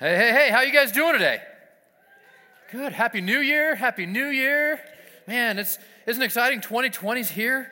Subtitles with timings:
[0.00, 1.40] Hey, hey, hey, how you guys doing today?
[2.72, 2.92] Good.
[2.92, 3.76] Happy New Year.
[3.76, 4.80] Happy New Year.
[5.28, 7.70] Man, it's isn't it exciting 2020's here.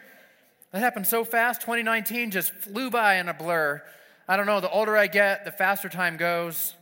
[0.71, 1.63] That happened so fast.
[1.63, 3.83] 2019 just flew by in a blur.
[4.29, 6.75] I don't know, the older I get, the faster time goes.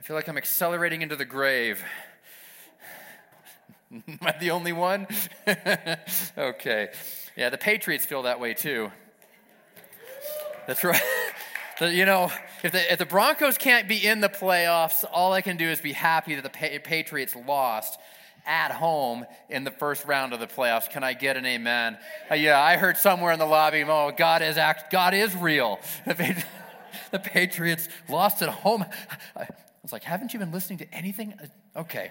[0.00, 1.84] I feel like I'm accelerating into the grave.
[3.92, 5.06] Am I the only one?
[6.36, 6.88] okay.
[7.36, 8.90] Yeah, the Patriots feel that way too.
[10.66, 11.00] That's right.
[11.80, 15.56] you know, if the, if the Broncos can't be in the playoffs, all I can
[15.56, 17.98] do is be happy that the Patriots lost
[18.46, 20.88] at home in the first round of the playoffs.
[20.88, 21.98] Can I get an amen?
[22.30, 25.78] Uh, yeah, I heard somewhere in the lobby, oh, God is, act, God is real.
[27.12, 28.84] The, the Patriots lost at home.
[29.36, 29.46] I
[29.82, 31.34] was like, haven't you been listening to anything?
[31.40, 32.10] Uh, okay.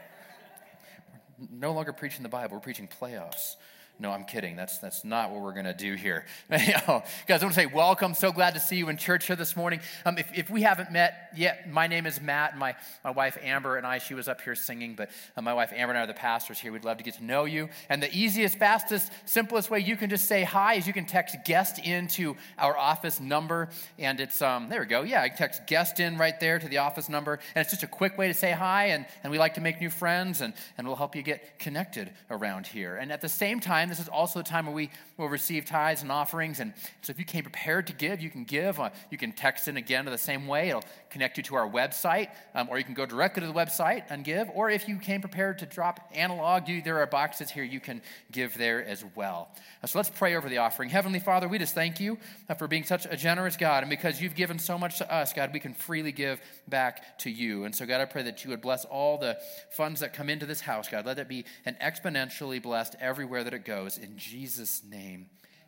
[1.52, 3.56] no longer preaching the Bible, we're preaching playoffs.
[4.02, 4.56] No, I'm kidding.
[4.56, 6.24] That's, that's not what we're going to do here.
[6.50, 8.14] guys, I want to say welcome.
[8.14, 9.82] So glad to see you in church here this morning.
[10.06, 12.58] Um, if, if we haven't met yet, my name is Matt.
[12.58, 15.74] My, my wife Amber and I, she was up here singing, but uh, my wife
[15.76, 16.72] Amber and I are the pastors here.
[16.72, 17.68] We'd love to get to know you.
[17.90, 21.36] And the easiest, fastest, simplest way you can just say hi is you can text
[21.44, 23.68] guest into our office number.
[23.98, 25.02] And it's, um, there we go.
[25.02, 27.34] Yeah, I text guest in right there to the office number.
[27.54, 28.86] And it's just a quick way to say hi.
[28.86, 32.12] And, and we like to make new friends, and, and we'll help you get connected
[32.32, 32.96] around here.
[32.96, 36.02] And at the same time, this is also a time where we will receive tithes
[36.02, 36.60] and offerings.
[36.60, 38.80] And so if you came prepared to give, you can give.
[38.80, 40.70] Uh, you can text in again the same way.
[40.70, 44.04] It'll connect you to our website, um, or you can go directly to the website
[44.10, 44.50] and give.
[44.54, 48.58] Or if you came prepared to drop analog, there are boxes here you can give
[48.58, 49.50] there as well.
[49.84, 50.90] Uh, so let's pray over the offering.
[50.90, 52.18] Heavenly Father, we just thank you
[52.50, 53.84] uh, for being such a generous God.
[53.84, 57.30] And because you've given so much to us, God, we can freely give back to
[57.30, 57.64] you.
[57.64, 59.38] And so, God, I pray that you would bless all the
[59.72, 61.06] funds that come into this house, God.
[61.06, 63.79] Let it be an exponentially blessed everywhere that it goes.
[63.88, 65.28] In Jesus' name,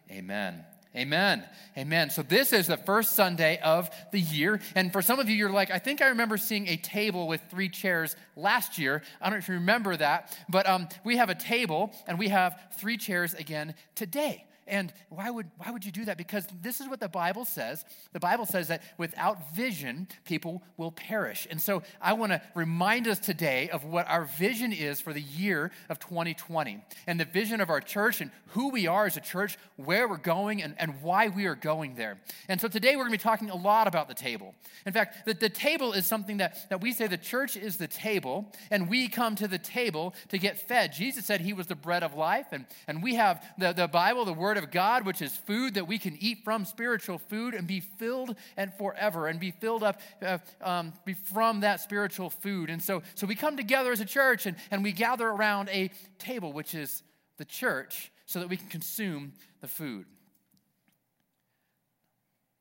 [0.10, 0.64] amen.
[0.94, 1.46] Amen.
[1.78, 2.10] Amen.
[2.10, 4.60] So, this is the first Sunday of the year.
[4.76, 7.40] And for some of you, you're like, I think I remember seeing a table with
[7.50, 9.02] three chairs last year.
[9.22, 12.28] I don't know if you remember that, but um, we have a table and we
[12.28, 14.46] have three chairs again today.
[14.72, 16.18] And why would, why would you do that?
[16.18, 17.84] Because this is what the Bible says.
[18.14, 21.46] The Bible says that without vision, people will perish.
[21.52, 25.22] And so I want to remind us today of what our vision is for the
[25.22, 29.22] year of 2020 and the vision of our church and who we are as a
[29.22, 32.20] church, where we're going, and, and why we are going there.
[32.48, 34.56] And so today we're going to be talking a lot about the table.
[34.86, 37.88] In fact, the, the table is something that, that we say the church is the
[37.88, 40.94] table, and we come to the table to get fed.
[40.94, 44.24] Jesus said he was the bread of life, and, and we have the, the Bible,
[44.24, 47.54] the Word Word of God, which is food that we can eat from, spiritual food,
[47.54, 50.94] and be filled and forever, and be filled up uh, um,
[51.34, 52.70] from that spiritual food.
[52.70, 55.90] And so, so we come together as a church and, and we gather around a
[56.20, 57.04] table, which is
[57.38, 60.06] the church, so that we can consume the food.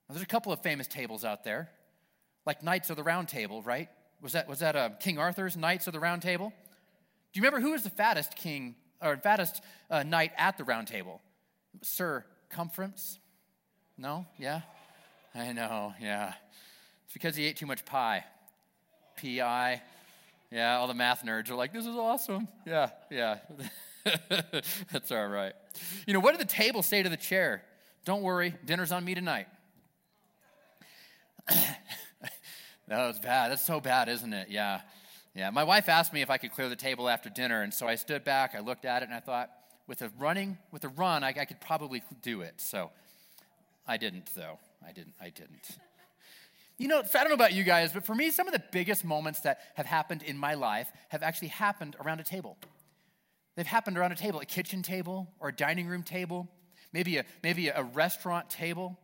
[0.08, 1.70] Now, there's a couple of famous tables out there,
[2.44, 3.88] like Knights of the Round Table, right?
[4.20, 6.52] Was that, was that uh, King Arthur's Knights of the Round Table?
[7.32, 10.88] Do you remember who was the fattest king or fattest uh, knight at the Round
[10.88, 11.20] Table?
[11.82, 13.18] Circumference?
[13.96, 14.26] No?
[14.38, 14.62] Yeah?
[15.34, 16.34] I know, yeah.
[17.04, 18.24] It's because he ate too much pie.
[19.16, 19.82] P-I.
[20.50, 22.48] Yeah, all the math nerds are like, this is awesome.
[22.66, 23.38] Yeah, yeah.
[24.92, 25.52] That's all right.
[26.06, 27.62] You know, what did the table say to the chair?
[28.04, 29.46] Don't worry, dinner's on me tonight.
[31.48, 31.78] that
[32.88, 33.50] was bad.
[33.50, 34.48] That's so bad, isn't it?
[34.50, 34.80] Yeah.
[35.34, 35.50] Yeah.
[35.50, 37.94] My wife asked me if I could clear the table after dinner, and so I
[37.94, 39.50] stood back, I looked at it, and I thought,
[39.90, 42.60] with a running, with a run, I, I could probably do it.
[42.60, 42.92] So
[43.88, 44.60] I didn't, though.
[44.86, 45.14] I didn't.
[45.20, 45.68] I didn't.
[46.78, 49.04] You know, I don't know about you guys, but for me, some of the biggest
[49.04, 52.56] moments that have happened in my life have actually happened around a table.
[53.56, 56.48] They've happened around a table, a kitchen table or a dining room table,
[56.92, 58.96] maybe a, maybe a restaurant table.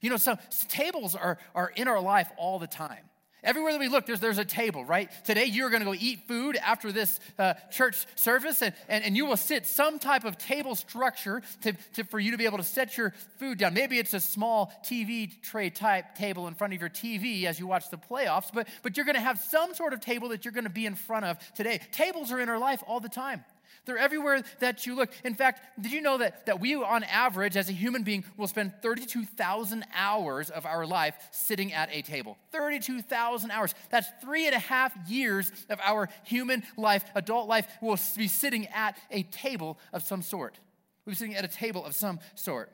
[0.00, 0.38] You know, some
[0.70, 3.09] tables are, are in our life all the time.
[3.42, 5.10] Everywhere that we look, there's, there's a table, right?
[5.24, 9.16] Today, you're going to go eat food after this uh, church service, and, and, and
[9.16, 12.58] you will sit some type of table structure to, to, for you to be able
[12.58, 13.74] to set your food down.
[13.74, 17.66] Maybe it's a small TV tray type table in front of your TV as you
[17.66, 20.52] watch the playoffs, but, but you're going to have some sort of table that you're
[20.52, 21.80] going to be in front of today.
[21.92, 23.44] Tables are in our life all the time.
[23.86, 25.10] They're everywhere that you look.
[25.24, 28.46] In fact, did you know that, that we, on average, as a human being, will
[28.46, 32.36] spend 32,000 hours of our life sitting at a table?
[32.52, 33.74] 32,000 hours.
[33.90, 38.66] That's three and a half years of our human life, adult life, will be sitting
[38.68, 40.58] at a table of some sort.
[41.04, 42.70] We'll be sitting at a table of some sort.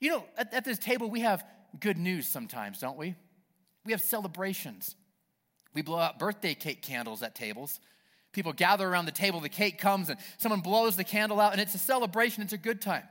[0.00, 1.44] You know, at, at this table, we have
[1.78, 3.14] good news sometimes, don't we?
[3.84, 4.96] We have celebrations.
[5.74, 7.80] We blow out birthday cake candles at tables.
[8.34, 11.60] People gather around the table, the cake comes, and someone blows the candle out, and
[11.60, 13.04] it's a celebration, it's a good time.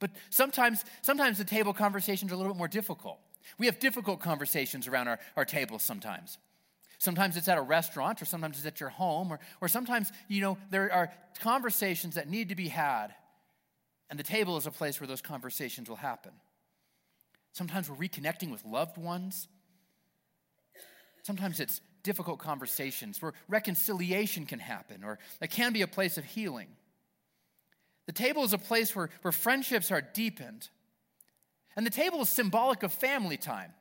[0.00, 3.18] But sometimes, sometimes the table conversations are a little bit more difficult.
[3.58, 6.36] We have difficult conversations around our, our tables sometimes.
[6.98, 10.40] Sometimes it's at a restaurant, or sometimes it's at your home, or, or sometimes, you
[10.40, 13.14] know, there are conversations that need to be had,
[14.10, 16.32] and the table is a place where those conversations will happen.
[17.52, 19.46] Sometimes we're reconnecting with loved ones.
[21.22, 26.24] Sometimes it's difficult conversations where reconciliation can happen, or it can be a place of
[26.24, 26.68] healing.
[28.06, 30.68] The table is a place where, where friendships are deepened.
[31.74, 33.72] And the table is symbolic of family time.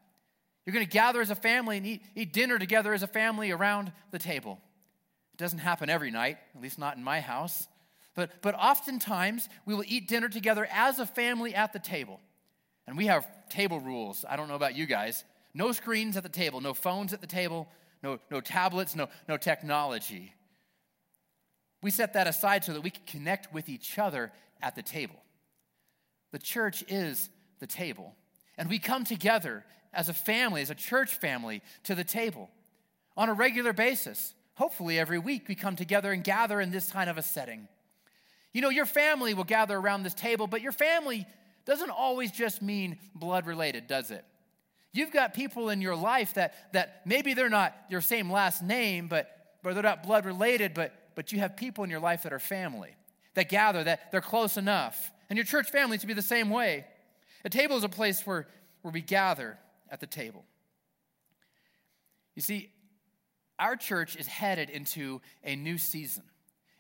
[0.66, 3.52] You're going to gather as a family and eat, eat dinner together as a family
[3.52, 4.60] around the table.
[5.36, 7.68] It doesn't happen every night, at least not in my house.
[8.16, 12.20] But, but oftentimes, we will eat dinner together as a family at the table.
[12.88, 14.26] And we have table rules.
[14.28, 15.24] I don't know about you guys.
[15.54, 17.68] No screens at the table, no phones at the table,
[18.06, 20.32] no, no tablets, no, no technology.
[21.82, 24.32] We set that aside so that we can connect with each other
[24.62, 25.16] at the table.
[26.32, 27.30] The church is
[27.60, 28.14] the table.
[28.60, 32.50] And we come together as a family, as a church family, to the table
[33.18, 34.36] on a regular basis.
[34.54, 37.68] Hopefully, every week we come together and gather in this kind of a setting.
[38.54, 41.26] You know, your family will gather around this table, but your family
[41.66, 44.24] doesn't always just mean blood related, does it?
[44.96, 49.10] You've got people in your life that, that maybe they're not your same last name,
[49.10, 49.30] but,
[49.62, 52.40] but they're not blood related, but, but you have people in your life that are
[52.40, 52.96] family,
[53.34, 55.12] that gather, that they're close enough.
[55.30, 56.86] And your church family to be the same way.
[57.44, 58.48] A table is a place where,
[58.84, 59.58] where we gather
[59.92, 60.46] at the table.
[62.34, 62.70] You see,
[63.60, 66.24] our church is headed into a new season.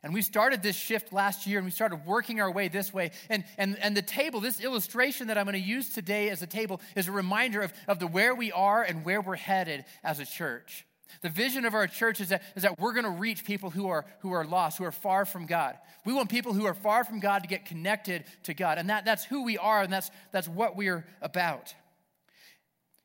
[0.05, 3.09] And we started this shift last year and we started working our way this way.
[3.27, 6.47] And, and, and the table, this illustration that I'm going to use today as a
[6.47, 10.19] table, is a reminder of, of the where we are and where we're headed as
[10.19, 10.85] a church.
[11.21, 13.87] The vision of our church is that, is that we're going to reach people who
[13.87, 15.75] are, who are lost, who are far from God.
[16.05, 18.77] We want people who are far from God to get connected to God.
[18.77, 21.73] And that, that's who we are, and that's, that's what we're about.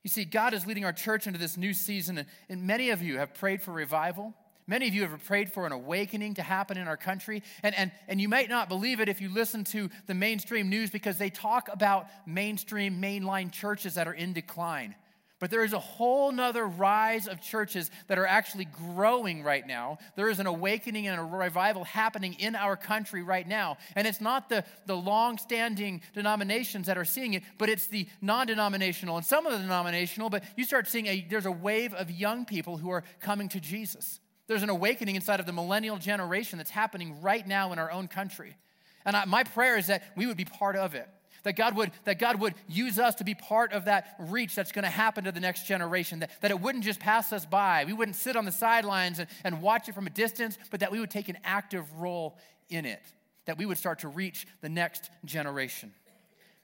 [0.02, 3.00] You see, God is leading our church into this new season, and, and many of
[3.00, 4.35] you have prayed for revival.
[4.70, 7.43] Many of you have prayed for an awakening to happen in our country.
[7.64, 10.90] And, and, and you might not believe it if you listen to the mainstream news
[10.90, 14.94] because they talk about mainstream, mainline churches that are in decline.
[15.40, 19.99] But there is a whole nother rise of churches that are actually growing right now.
[20.14, 23.76] There is an awakening and a revival happening in our country right now.
[23.96, 28.06] And it's not the, the long standing denominations that are seeing it, but it's the
[28.23, 30.31] non denominational and some of the denominational.
[30.31, 33.58] But you start seeing a, there's a wave of young people who are coming to
[33.58, 34.20] Jesus.
[34.50, 38.08] There's an awakening inside of the millennial generation that's happening right now in our own
[38.08, 38.56] country.
[39.05, 41.08] And I, my prayer is that we would be part of it.
[41.44, 44.73] That God would, that God would use us to be part of that reach that's
[44.73, 46.19] going to happen to the next generation.
[46.19, 47.85] That, that it wouldn't just pass us by.
[47.85, 50.90] We wouldn't sit on the sidelines and, and watch it from a distance, but that
[50.90, 52.37] we would take an active role
[52.69, 53.04] in it.
[53.45, 55.92] That we would start to reach the next generation.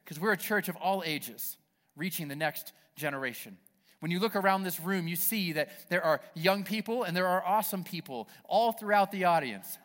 [0.04, 1.56] Because we're a church of all ages,
[1.94, 3.58] reaching the next generation.
[4.00, 7.26] When you look around this room, you see that there are young people and there
[7.26, 9.78] are awesome people all throughout the audience.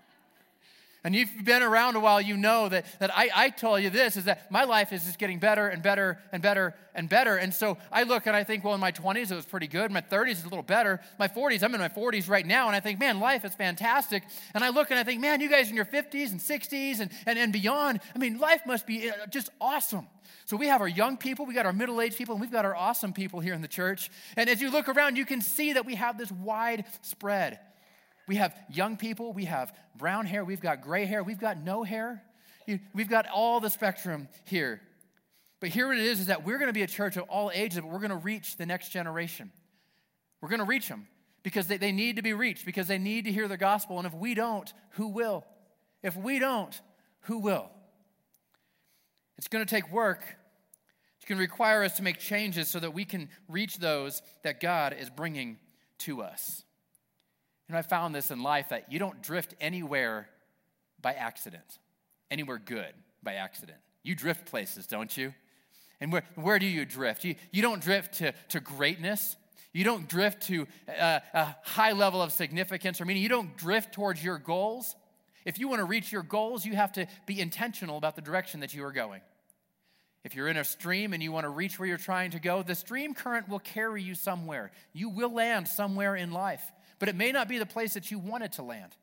[1.03, 4.15] And you've been around a while, you know that, that I, I tell you this
[4.15, 7.37] is that my life is just getting better and better and better and better.
[7.37, 9.89] And so I look and I think, well, in my 20s, it was pretty good.
[9.89, 10.99] My 30s is a little better.
[11.17, 12.67] My 40s, I'm in my 40s right now.
[12.67, 14.21] And I think, man, life is fantastic.
[14.53, 17.09] And I look and I think, man, you guys in your 50s and 60s and,
[17.25, 20.05] and, and beyond, I mean, life must be uh, just awesome.
[20.45, 22.65] So we have our young people, we got our middle aged people, and we've got
[22.65, 24.11] our awesome people here in the church.
[24.37, 27.59] And as you look around, you can see that we have this wide spread.
[28.31, 31.83] We have young people, we have brown hair, we've got gray hair, we've got no
[31.83, 32.23] hair.
[32.93, 34.79] We've got all the spectrum here.
[35.59, 37.81] But here it is is that we're going to be a church of all ages,
[37.81, 39.51] but we're going to reach the next generation.
[40.39, 41.07] We're going to reach them
[41.43, 43.97] because they, they need to be reached, because they need to hear the gospel.
[43.97, 45.43] And if we don't, who will?
[46.01, 46.79] If we don't,
[47.23, 47.69] who will?
[49.37, 50.23] It's going to take work,
[51.17, 54.61] it's going to require us to make changes so that we can reach those that
[54.61, 55.57] God is bringing
[55.97, 56.63] to us.
[57.71, 60.27] And I found this in life that you don't drift anywhere
[61.01, 61.79] by accident,
[62.29, 62.91] anywhere good
[63.23, 63.77] by accident.
[64.03, 65.33] You drift places, don't you?
[66.01, 67.23] And where, where do you drift?
[67.23, 69.37] You, you don't drift to, to greatness.
[69.71, 73.93] You don't drift to a, a high level of significance, or meaning you don't drift
[73.93, 74.93] towards your goals.
[75.45, 78.59] If you want to reach your goals, you have to be intentional about the direction
[78.59, 79.21] that you are going.
[80.25, 82.63] If you're in a stream and you want to reach where you're trying to go,
[82.63, 84.71] the stream current will carry you somewhere.
[84.91, 86.63] You will land somewhere in life,
[87.01, 88.95] but it may not be the place that you wanted to land.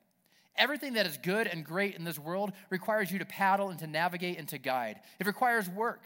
[0.54, 3.88] Everything that is good and great in this world requires you to paddle and to
[3.88, 5.00] navigate and to guide.
[5.18, 6.04] It requires work.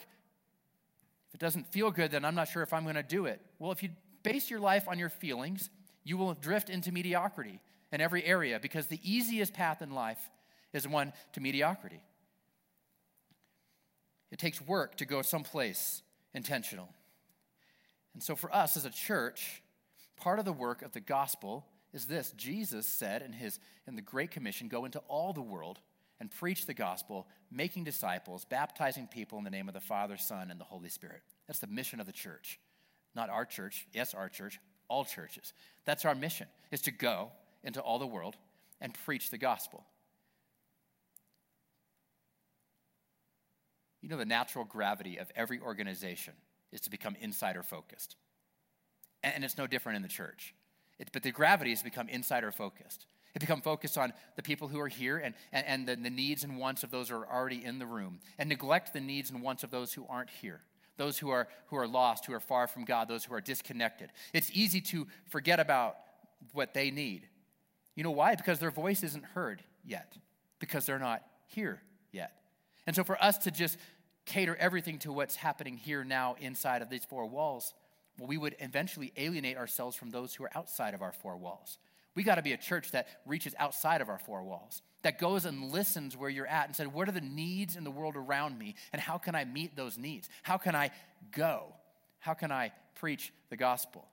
[1.29, 3.43] If it doesn't feel good, then I'm not sure if I'm going to do it.
[3.59, 3.91] Well, if you
[4.23, 5.69] base your life on your feelings,
[6.03, 7.61] you will drift into mediocrity
[7.93, 10.31] in every area because the easiest path in life
[10.73, 12.01] is one to mediocrity.
[14.31, 16.01] It takes work to go someplace
[16.33, 16.89] intentional.
[18.15, 19.63] And so, for us as a church,
[20.17, 24.03] part of the work of the gospel is this Jesus said in, his, in the
[24.03, 25.81] Great Commission go into all the world
[26.21, 30.51] and preach the gospel, making disciples, baptizing people in the name of the Father, Son,
[30.51, 31.21] and the Holy Spirit.
[31.47, 32.61] That's the mission of the church.
[33.15, 35.53] Not our church, yes, our church, all churches.
[35.85, 37.31] That's our mission, is to go
[37.65, 38.37] into all the world
[38.81, 39.85] and preach the gospel.
[44.01, 46.35] You know, the natural gravity of every organization
[46.73, 48.17] is to become insider focused.
[49.23, 50.55] And it's no different in the church.
[50.99, 53.07] It, but the gravity has become insider focused.
[53.35, 56.45] It become focused on the people who are here and, and, and the, the needs
[56.45, 59.43] and wants of those who are already in the room, and neglect the needs and
[59.43, 60.61] wants of those who aren't here,
[60.99, 64.11] those who are, who are lost, who are far from God, those who are disconnected.
[64.35, 65.97] It's easy to forget about
[66.53, 67.27] what they need.
[67.95, 68.35] You know why?
[68.35, 70.17] Because their voice isn't heard yet,
[70.59, 72.33] because they're not here yet.
[72.87, 73.79] And so for us to just
[74.27, 77.73] cater everything to what's happening here now inside of these four walls,
[78.19, 81.78] well, we would eventually alienate ourselves from those who are outside of our four walls.
[82.14, 85.47] We got to be a church that reaches outside of our four walls, that goes
[85.47, 88.59] and listens where you're at and said, What are the needs in the world around
[88.59, 88.75] me?
[88.92, 90.28] And how can I meet those needs?
[90.42, 90.90] How can I
[91.31, 91.75] go?
[92.19, 94.07] How can I preach the gospel?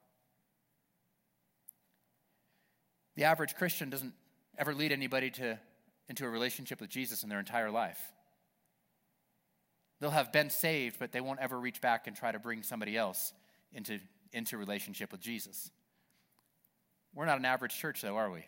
[3.15, 4.13] The average Christian doesn't
[4.57, 5.59] ever lead anybody to,
[6.07, 7.99] into a relationship with Jesus in their entire life.
[9.99, 12.95] They'll have been saved, but they won't ever reach back and try to bring somebody
[12.95, 13.33] else
[13.73, 13.99] into,
[14.33, 15.71] into relationship with Jesus.
[17.13, 18.45] We're not an average church, though, are we?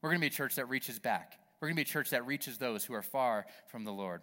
[0.00, 1.38] We're going to be a church that reaches back.
[1.60, 4.22] We're going to be a church that reaches those who are far from the Lord.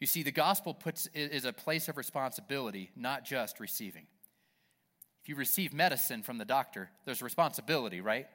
[0.00, 4.06] You see, the gospel puts, is a place of responsibility, not just receiving.
[5.22, 8.26] If you receive medicine from the doctor, there's responsibility, right?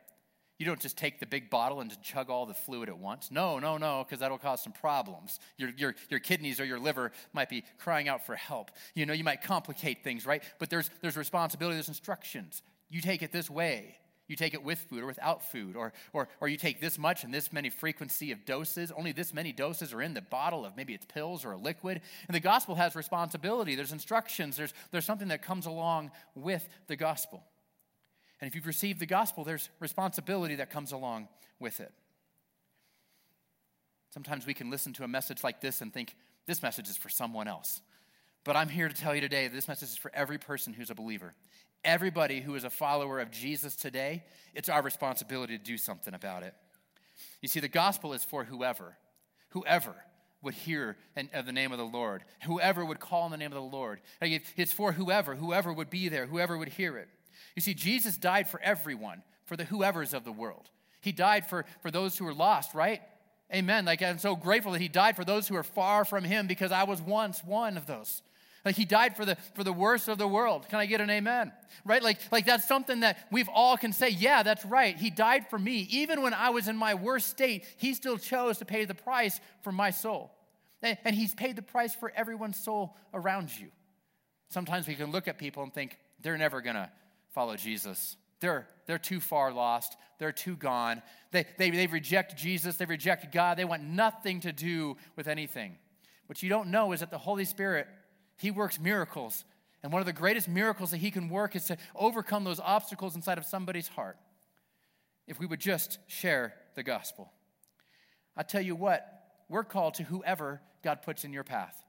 [0.63, 3.29] You don't just take the big bottle and just chug all the fluid at once.
[3.29, 5.41] No, no, no, because that'll cause some problems.
[5.57, 8.71] Your, your, your kidneys or your liver might be crying out for help.
[8.95, 10.41] You know, you might complicate things, right?
[10.59, 12.61] But there's, there's responsibility, there's instructions.
[12.89, 13.97] You take it this way.
[14.29, 17.25] You take it with food or without food, or, or, or you take this much
[17.25, 18.89] and this many frequency of doses.
[18.89, 21.99] Only this many doses are in the bottle of maybe it's pills or a liquid.
[22.29, 23.75] And the gospel has responsibility.
[23.75, 24.55] There's instructions.
[24.55, 27.43] There's, there's something that comes along with the gospel.
[28.43, 31.29] And if you've received the gospel, there's responsibility that comes along
[31.61, 31.93] with it.
[34.13, 37.07] Sometimes we can listen to a message like this and think, this message is for
[37.07, 37.79] someone else.
[38.43, 40.89] But I'm here to tell you today that this message is for every person who's
[40.89, 41.33] a believer.
[41.85, 46.43] Everybody who is a follower of Jesus today, it's our responsibility to do something about
[46.43, 46.53] it.
[47.41, 48.97] You see, the gospel is for whoever,
[49.51, 49.95] whoever
[50.41, 50.97] would hear
[51.33, 54.01] of the name of the Lord, whoever would call on the name of the Lord.
[54.19, 57.07] It's for whoever, whoever would be there, whoever would hear it.
[57.55, 60.69] You see, Jesus died for everyone, for the whoever's of the world.
[61.01, 63.01] He died for, for those who were lost, right?
[63.53, 63.85] Amen.
[63.85, 66.71] Like, I'm so grateful that He died for those who are far from Him because
[66.71, 68.21] I was once one of those.
[68.65, 70.69] Like he died for the for the worst of the world.
[70.69, 71.51] Can I get an amen?
[71.83, 72.01] Right?
[72.01, 74.95] Like like that's something that we've all can say, yeah, that's right.
[74.95, 75.87] He died for me.
[75.91, 79.41] Even when I was in my worst state, he still chose to pay the price
[79.61, 80.31] for my soul.
[80.81, 83.67] And, and he's paid the price for everyone's soul around you.
[84.49, 86.89] Sometimes we can look at people and think they're never going to
[87.33, 88.15] follow Jesus.
[88.39, 89.97] They're, they're too far lost.
[90.19, 91.01] They're too gone.
[91.31, 92.77] They, they, they reject Jesus.
[92.77, 93.57] They reject God.
[93.57, 95.77] They want nothing to do with anything.
[96.27, 97.87] What you don't know is that the Holy Spirit,
[98.37, 99.45] He works miracles.
[99.81, 103.15] And one of the greatest miracles that He can work is to overcome those obstacles
[103.15, 104.17] inside of somebody's heart
[105.27, 107.31] if we would just share the gospel.
[108.35, 109.07] I tell you what,
[109.49, 111.81] we're called to whoever God puts in your path.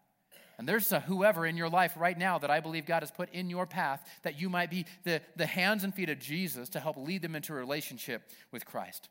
[0.58, 3.32] And there's a whoever in your life right now that I believe God has put
[3.32, 6.80] in your path that you might be the, the hands and feet of Jesus to
[6.80, 9.08] help lead them into a relationship with Christ.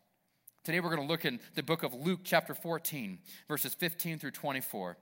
[0.63, 3.19] Today we're going to look in the book of Luke, chapter 14,
[3.49, 4.97] verses 15 through 24.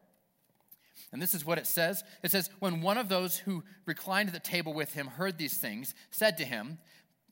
[1.12, 4.34] And this is what it says It says, When one of those who reclined at
[4.34, 6.80] the table with him heard these things, said to him,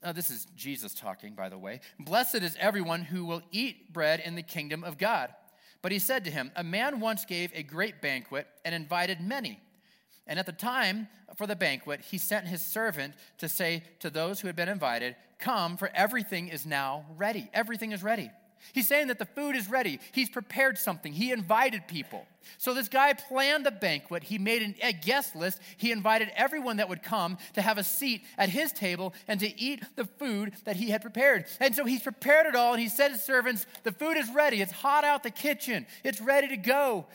[0.04, 4.22] uh, This is Jesus talking, by the way, Blessed is everyone who will eat bread
[4.24, 5.34] in the kingdom of God.
[5.82, 9.60] But he said to him, A man once gave a great banquet and invited many.
[10.28, 14.42] And at the time for the banquet, he sent his servant to say to those
[14.42, 17.50] who had been invited, Come, for everything is now ready.
[17.54, 18.30] Everything is ready.
[18.74, 20.00] He's saying that the food is ready.
[20.12, 21.13] He's prepared something.
[21.13, 22.25] He invited people.
[22.58, 24.24] So this guy planned the banquet.
[24.24, 25.60] He made an, a guest list.
[25.78, 29.60] He invited everyone that would come to have a seat at his table and to
[29.60, 31.46] eat the food that he had prepared.
[31.60, 34.30] And so he's prepared it all and he said to his servants, The food is
[34.34, 34.62] ready.
[34.62, 35.86] It's hot out the kitchen.
[36.04, 37.08] It's ready to go.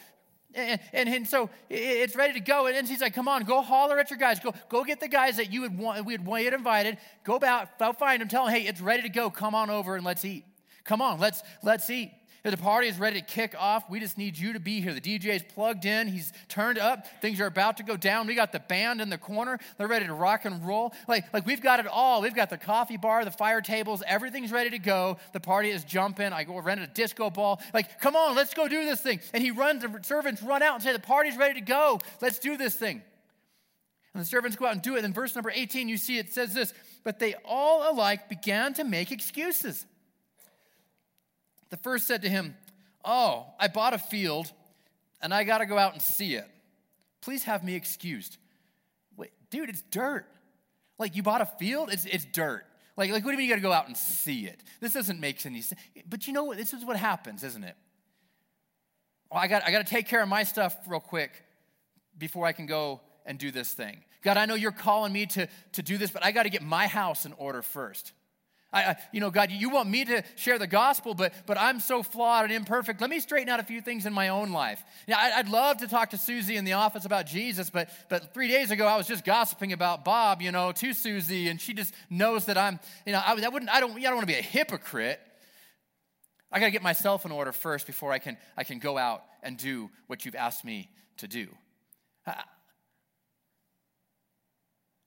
[0.55, 2.67] And, and, and, so it's ready to go.
[2.67, 4.39] And he's like, come on, go holler at your guys.
[4.39, 6.99] Go, go get the guys that you would want, we had invited.
[7.25, 9.31] Go out, find them, tell them, hey, it's ready to go.
[9.31, 10.45] Come on over and let's eat.
[10.85, 12.13] Come on, let's let's eat.
[12.51, 13.89] The party is ready to kick off.
[13.89, 14.93] We just need you to be here.
[14.93, 16.09] The DJ is plugged in.
[16.09, 17.07] He's turned up.
[17.23, 18.27] Things are about to go down.
[18.27, 19.59] We got the band in the corner.
[19.79, 20.93] They're ready to rock and roll.
[21.09, 22.21] Like, like we've got it all.
[22.21, 24.03] We've got the coffee bar, the fire tables.
[24.07, 25.17] Everything's ready to go.
[25.33, 26.35] The party is jumping.
[26.35, 27.63] I go rent a disco ball.
[27.73, 29.21] Like, come on, let's go do this thing.
[29.33, 29.81] And he runs.
[29.81, 31.99] The servants run out and say, "The party's ready to go.
[32.21, 33.01] Let's do this thing."
[34.13, 35.05] And the servants go out and do it.
[35.07, 36.75] In verse number 18, you see it says this,
[37.05, 39.87] but they all alike began to make excuses.
[41.71, 42.57] The first said to him,
[43.05, 44.51] Oh, I bought a field
[45.21, 46.49] and I got to go out and see it.
[47.21, 48.39] Please have me excused.
[49.17, 50.27] Wait, dude, it's dirt.
[50.99, 52.65] Like you bought a field, it's, it's dirt.
[52.97, 54.61] Like, like, what do you mean you got to go out and see it?
[54.81, 55.81] This doesn't make any sense.
[56.09, 56.57] But you know what?
[56.57, 57.75] This is what happens, isn't it?
[59.31, 61.33] Well, I got, I got to take care of my stuff real quick
[62.17, 64.05] before I can go and do this thing.
[64.23, 66.63] God, I know you're calling me to, to do this, but I got to get
[66.63, 68.13] my house in order first.
[68.75, 71.79] I, I, you know, God, you want me to share the gospel, but, but I'm
[71.79, 73.01] so flawed and imperfect.
[73.01, 74.83] Let me straighten out a few things in my own life.
[75.07, 78.35] Yeah, I, would love to talk to Susie in the office about Jesus, but, but
[78.35, 81.73] three days ago I was just gossiping about Bob, you know, to Susie, and she
[81.73, 84.35] just knows that I'm, you know, I, I wouldn't, I don't, I don't want to
[84.35, 85.21] be a hypocrite.
[86.51, 89.23] I got to get myself in order first before I can, I can go out
[89.45, 91.47] and do what you've asked me to do.
[92.27, 92.43] I,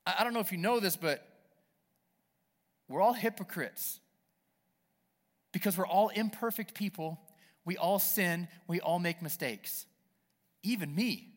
[0.06, 1.37] I don't know if you know this, but
[2.88, 4.00] we're all hypocrites
[5.52, 7.20] because we're all imperfect people.
[7.66, 8.48] We all sin.
[8.68, 9.86] We all make mistakes.
[10.64, 11.34] Even me.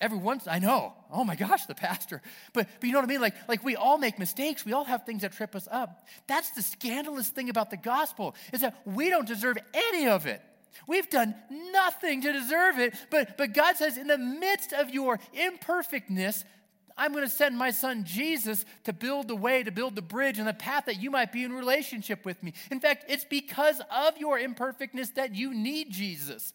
[0.00, 0.94] Every once, I know.
[1.12, 2.22] Oh my gosh, the pastor.
[2.52, 3.20] But, but you know what I mean?
[3.20, 4.64] Like, like we all make mistakes.
[4.66, 6.08] We all have things that trip us up.
[6.26, 10.42] That's the scandalous thing about the gospel is that we don't deserve any of it.
[10.88, 12.94] We've done nothing to deserve it.
[13.10, 16.44] But, but God says, in the midst of your imperfectness,
[16.96, 20.38] I'm going to send my son Jesus to build the way, to build the bridge
[20.38, 22.52] and the path that you might be in relationship with me.
[22.70, 26.52] In fact, it's because of your imperfectness that you need Jesus.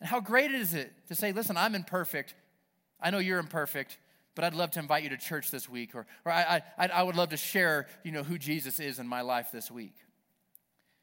[0.00, 2.34] And how great is it to say, listen, I'm imperfect.
[3.00, 3.98] I know you're imperfect,
[4.34, 7.02] but I'd love to invite you to church this week, or, or I, I, I
[7.02, 9.94] would love to share, you know, who Jesus is in my life this week.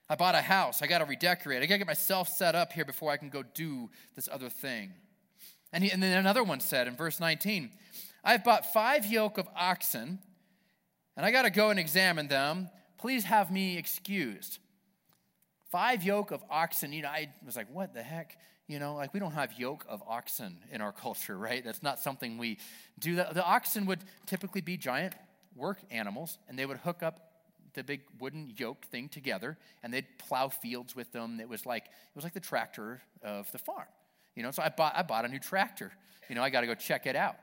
[0.09, 0.81] I bought a house.
[0.81, 1.61] I got to redecorate.
[1.61, 4.49] I got to get myself set up here before I can go do this other
[4.49, 4.93] thing.
[5.73, 7.71] And, he, and then another one said in verse 19,
[8.23, 10.19] I've bought five yoke of oxen,
[11.15, 12.69] and I got to go and examine them.
[12.97, 14.59] Please have me excused.
[15.71, 16.93] Five yoke of oxen.
[16.93, 18.37] You know, I was like, what the heck?
[18.67, 21.63] You know, like we don't have yoke of oxen in our culture, right?
[21.63, 22.57] That's not something we
[22.99, 23.15] do.
[23.15, 25.13] The, the oxen would typically be giant
[25.55, 27.27] work animals, and they would hook up
[27.73, 31.39] the big wooden yoke thing together, and they'd plow fields with them.
[31.39, 33.87] It was like it was like the tractor of the farm.
[34.37, 35.91] You know, so I bought, I bought a new tractor.
[36.29, 37.37] You know, I got to go check it out.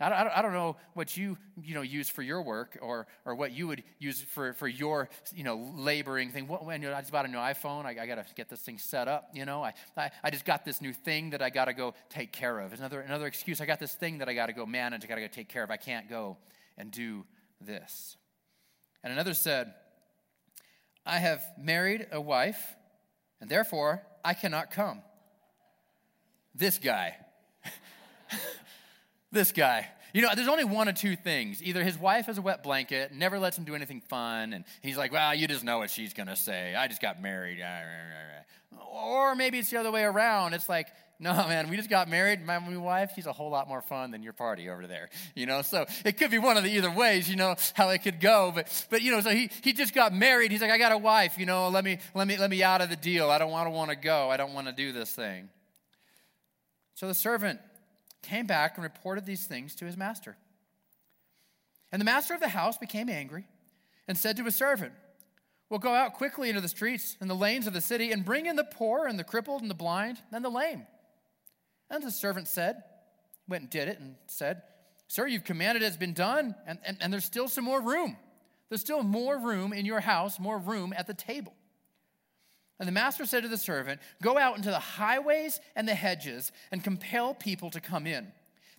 [0.00, 3.36] I don't, I don't know what you, you know, use for your work or, or
[3.36, 6.48] what you would use for, for your, you know, laboring thing.
[6.48, 7.84] What, when, you know, I just bought a new iPhone.
[7.84, 9.62] I, I got to get this thing set up, you know.
[9.62, 12.58] I, I, I just got this new thing that I got to go take care
[12.58, 12.72] of.
[12.72, 13.60] Another, another excuse.
[13.60, 15.04] I got this thing that I got to go manage.
[15.04, 15.70] I got to go take care of.
[15.70, 16.38] I can't go
[16.76, 17.24] and do
[17.60, 18.16] this.
[19.04, 19.72] And another said,
[21.06, 22.74] I have married a wife,
[23.40, 25.02] and therefore I cannot come.
[26.54, 27.16] This guy.
[29.32, 29.88] this guy.
[30.12, 31.62] You know, there's only one of two things.
[31.62, 34.98] Either his wife is a wet blanket, never lets him do anything fun, and he's
[34.98, 36.74] like, well, you just know what she's going to say.
[36.74, 37.62] I just got married.
[38.92, 40.52] Or maybe it's the other way around.
[40.52, 40.88] It's like,
[41.18, 42.44] no, man, we just got married.
[42.44, 45.08] My wife, she's a whole lot more fun than your party over there.
[45.34, 48.02] You know, so it could be one of the either ways, you know, how it
[48.02, 48.50] could go.
[48.52, 50.50] But, but you know, so he, he just got married.
[50.50, 52.80] He's like, I got a wife, you know, let me, let me, let me out
[52.80, 53.30] of the deal.
[53.30, 54.30] I don't want to want to go.
[54.30, 55.48] I don't want to do this thing.
[56.94, 57.60] So the servant
[58.22, 60.36] came back and reported these things to his master.
[61.90, 63.44] And the master of the house became angry
[64.08, 64.92] and said to his servant,
[65.68, 68.46] Well, go out quickly into the streets and the lanes of the city and bring
[68.46, 70.86] in the poor and the crippled and the blind and the lame.
[71.90, 72.82] And the servant said,
[73.48, 74.62] Went and did it and said,
[75.08, 78.16] Sir, you've commanded it has been done, and, and, and there's still some more room.
[78.70, 81.52] There's still more room in your house, more room at the table.
[82.78, 86.52] And the master said to the servant, Go out into the highways and the hedges
[86.70, 88.32] and compel people to come in,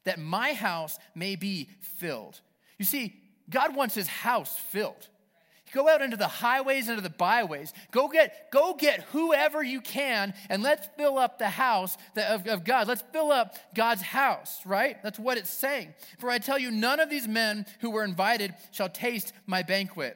[0.03, 2.41] that my house may be filled.
[2.77, 3.15] You see,
[3.49, 5.07] God wants his house filled.
[5.73, 7.73] Go out into the highways, into the byways.
[7.91, 12.63] Go get, go get whoever you can, and let's fill up the house of, of
[12.63, 12.87] God.
[12.87, 15.01] Let's fill up God's house, right?
[15.01, 15.95] That's what it's saying.
[16.19, 20.15] For I tell you, none of these men who were invited shall taste my banquet.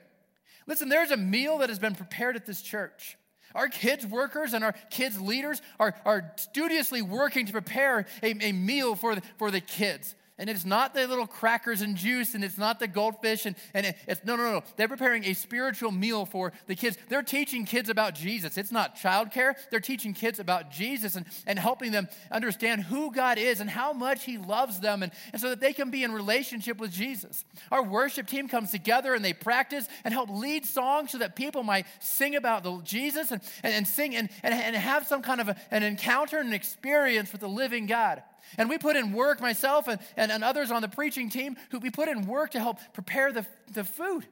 [0.67, 3.17] Listen, there's a meal that has been prepared at this church.
[3.57, 8.51] Our kids' workers and our kids' leaders are, are studiously working to prepare a, a
[8.51, 10.13] meal for the, for the kids.
[10.39, 13.95] And it's not the little crackers and juice, and it's not the goldfish, and, and
[14.08, 14.63] it's no, no, no.
[14.76, 16.95] They're preparing a spiritual meal for the kids.
[17.10, 18.56] They're teaching kids about Jesus.
[18.56, 19.56] It's not childcare.
[19.71, 23.93] They're teaching kids about Jesus and, and helping them understand who God is and how
[23.93, 27.43] much He loves them, and, and so that they can be in relationship with Jesus.
[27.71, 31.63] Our worship team comes together and they practice and help lead songs so that people
[31.63, 35.41] might sing about the Jesus and, and, and sing and, and, and have some kind
[35.41, 38.21] of a, an encounter and an experience with the living God.
[38.57, 41.79] And we put in work, myself and, and, and others on the preaching team, who
[41.79, 44.25] we put in work to help prepare the, the food.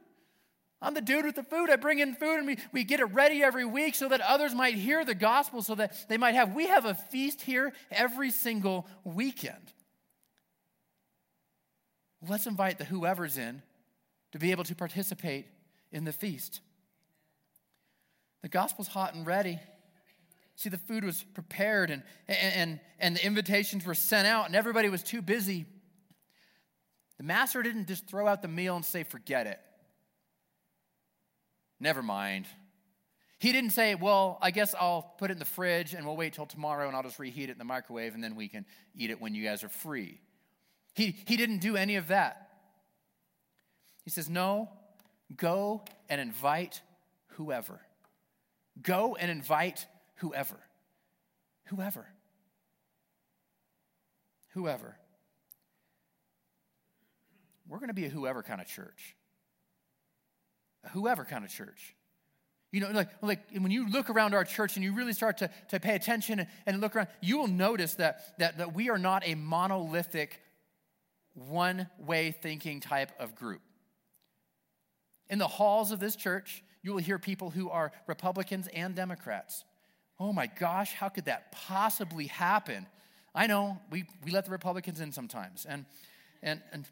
[0.82, 1.70] I'm the dude with the food.
[1.70, 4.54] I bring in food and we, we get it ready every week so that others
[4.54, 6.54] might hear the gospel, so that they might have.
[6.54, 9.74] We have a feast here every single weekend.
[12.28, 13.62] Let's invite the whoever's in
[14.32, 15.48] to be able to participate
[15.92, 16.60] in the feast.
[18.42, 19.60] The gospel's hot and ready.
[20.56, 24.90] See, the food was prepared and, and, and the invitations were sent out, and everybody
[24.90, 25.66] was too busy.
[27.18, 29.60] The master didn't just throw out the meal and say, forget it.
[31.80, 32.46] Never mind.
[33.38, 36.34] He didn't say, well, I guess I'll put it in the fridge and we'll wait
[36.34, 38.66] till tomorrow and I'll just reheat it in the microwave and then we can
[38.96, 40.20] eat it when you guys are free.
[40.94, 42.50] He, he didn't do any of that.
[44.06, 44.70] He says, no,
[45.36, 46.82] go and invite
[47.34, 47.82] whoever.
[48.82, 50.60] Go and invite whoever.
[51.66, 52.08] Whoever.
[54.54, 54.98] Whoever.
[57.68, 59.16] We're going to be a whoever kind of church.
[60.84, 61.96] A whoever kind of church.
[62.72, 65.50] You know, like, like when you look around our church and you really start to,
[65.70, 68.98] to pay attention and, and look around, you will notice that, that, that we are
[68.98, 70.42] not a monolithic,
[71.34, 73.62] one way thinking type of group.
[75.30, 79.64] In the halls of this church, you will hear people who are Republicans and Democrats.
[80.20, 82.88] Oh my gosh, how could that possibly happen?
[83.34, 85.86] I know we, we let the Republicans in sometimes, and
[86.42, 86.88] and and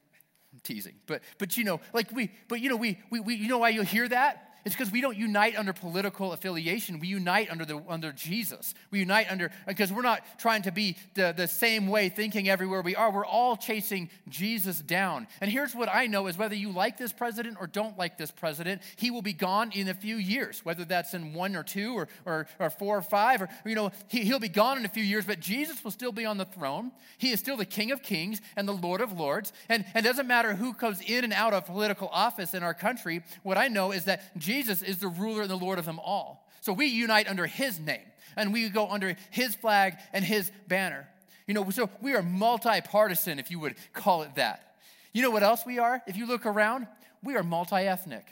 [0.54, 3.48] I'm teasing, but but you know, like we, but you know, we we, we you
[3.48, 7.00] know why you'll hear that it's because we don't unite under political affiliation.
[7.00, 8.74] We unite under, the, under Jesus.
[8.92, 12.82] We unite under, because we're not trying to be the, the same way thinking everywhere
[12.82, 13.12] we are.
[13.12, 15.28] We're all chasing Jesus down.
[15.42, 18.32] And here's what I know is whether you like this president or don't like this
[18.32, 21.94] president, he will be gone in a few years, whether that's in one or two
[21.94, 24.90] or, or, or four or five, or, you know, he, he'll be gone in a
[24.90, 26.92] few years, but Jesus will still be on the throne.
[27.18, 29.52] He is still the King of kings and the Lord of lords.
[29.68, 32.74] And, and it doesn't matter who comes in and out of political office in our
[32.74, 33.24] country.
[33.44, 36.00] What I know is that Jesus Jesus is the ruler and the Lord of them
[36.00, 36.48] all.
[36.62, 41.08] So we unite under his name and we go under his flag and his banner.
[41.48, 44.76] You know, so we are multi partisan, if you would call it that.
[45.12, 46.04] You know what else we are?
[46.06, 46.86] If you look around,
[47.24, 48.28] we are multi ethnic.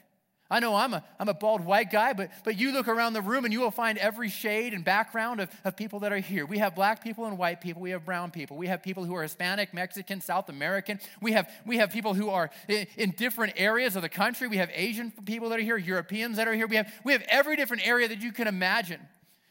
[0.51, 3.21] I know I'm a, I'm a bald white guy, but, but you look around the
[3.21, 6.45] room and you will find every shade and background of, of people that are here.
[6.45, 7.81] We have black people and white people.
[7.81, 8.57] We have brown people.
[8.57, 10.99] We have people who are Hispanic, Mexican, South American.
[11.21, 14.49] We have, we have people who are in, in different areas of the country.
[14.49, 16.67] We have Asian people that are here, Europeans that are here.
[16.67, 18.99] We have, we have every different area that you can imagine.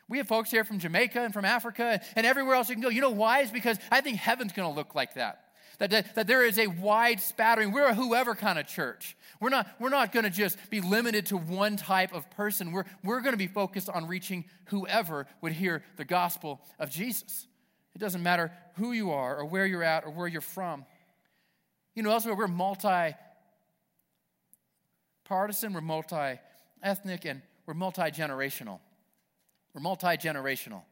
[0.07, 2.91] We have folks here from Jamaica and from Africa and everywhere else you can go.
[2.91, 3.41] You know why?
[3.41, 5.45] Is because I think heaven's going to look like that.
[5.81, 7.73] That, that, that there is a wide spattering.
[7.73, 9.17] We're a whoever kind of church.
[9.41, 12.71] We're not, we're not going to just be limited to one type of person.
[12.71, 17.47] We're, we're going to be focused on reaching whoever would hear the gospel of Jesus.
[17.95, 20.85] It doesn't matter who you are or where you're at or where you're from.
[21.95, 23.15] You know, elsewhere, we're multi
[25.25, 26.39] partisan, we're multi
[26.83, 28.81] ethnic, and we're multi generational.
[29.73, 30.83] We're multi generational.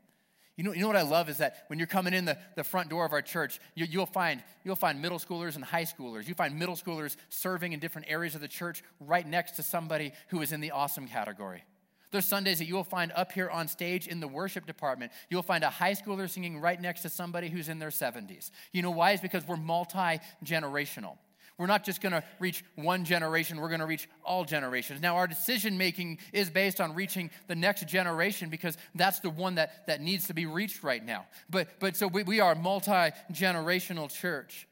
[0.59, 2.65] You know, you know what I love is that when you're coming in the, the
[2.65, 6.27] front door of our church, you, will find, you'll find middle schoolers and high schoolers.
[6.27, 10.13] You find middle schoolers serving in different areas of the church right next to somebody
[10.31, 11.63] who is in the awesome category.
[12.11, 15.13] There's Sundays that you will find up here on stage in the worship department.
[15.31, 18.51] You'll find a high schooler singing right next to somebody who's in their 70s.
[18.73, 19.13] You know why?
[19.13, 21.19] It's because we're multi generational.
[21.59, 25.03] We're not just going to reach one generation, we're going to reach all generations.
[25.03, 29.57] Now, our decision making is based on reaching the next generation because that's the one
[29.57, 31.27] that, that needs to be reached right now.
[31.51, 34.69] But, but so we, we are a multi generational church.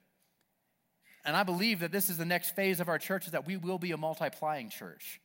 [1.25, 3.57] And I believe that this is the next phase of our church is that we
[3.57, 5.20] will be a multiplying church.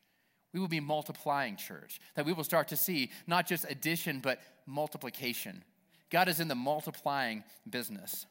[0.51, 1.99] We will be multiplying church.
[2.15, 5.63] That we will start to see not just addition, but multiplication.
[6.09, 8.25] God is in the multiplying business.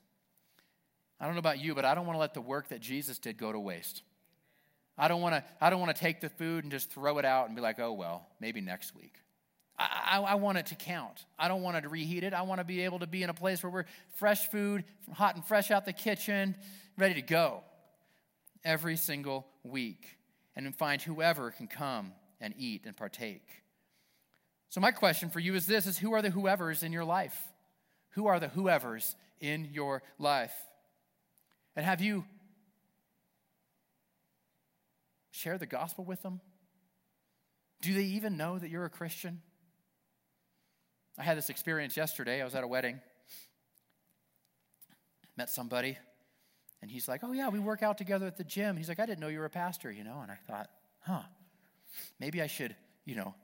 [1.20, 3.18] I don't know about you, but I don't want to let the work that Jesus
[3.18, 4.02] did go to waste.
[4.96, 7.24] I don't want to, I don't want to take the food and just throw it
[7.24, 9.14] out and be like, oh, well, maybe next week.
[9.78, 11.24] I, I, I, want it to count.
[11.38, 12.35] I don't want to reheat it.
[12.35, 13.85] I want to be able to be in a place where we're
[14.16, 16.54] fresh food, hot and fresh out the kitchen,
[16.98, 17.62] ready to go
[18.64, 20.18] every single week
[20.54, 23.48] and find whoever can come and eat and partake.
[24.68, 27.37] So my question for you is this is who are the whoever's in your life?
[28.11, 30.52] Who are the whoever's in your life?
[31.76, 32.24] And have you
[35.30, 36.40] shared the gospel with them?
[37.80, 39.40] Do they even know that you're a Christian?
[41.18, 42.40] I had this experience yesterday.
[42.40, 43.00] I was at a wedding,
[45.37, 45.98] met somebody,
[46.83, 48.76] and he's like, Oh, yeah, we work out together at the gym.
[48.76, 50.20] He's like, I didn't know you were a pastor, you know?
[50.22, 51.22] And I thought, Huh,
[52.18, 53.35] maybe I should, you know.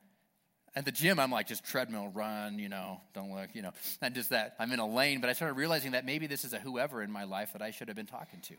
[0.77, 4.15] At the gym, I'm like, just treadmill, run, you know, don't look, you know, and
[4.15, 4.57] just that.
[4.59, 7.11] I'm in a lane, but I started realizing that maybe this is a whoever in
[7.11, 8.55] my life that I should have been talking to,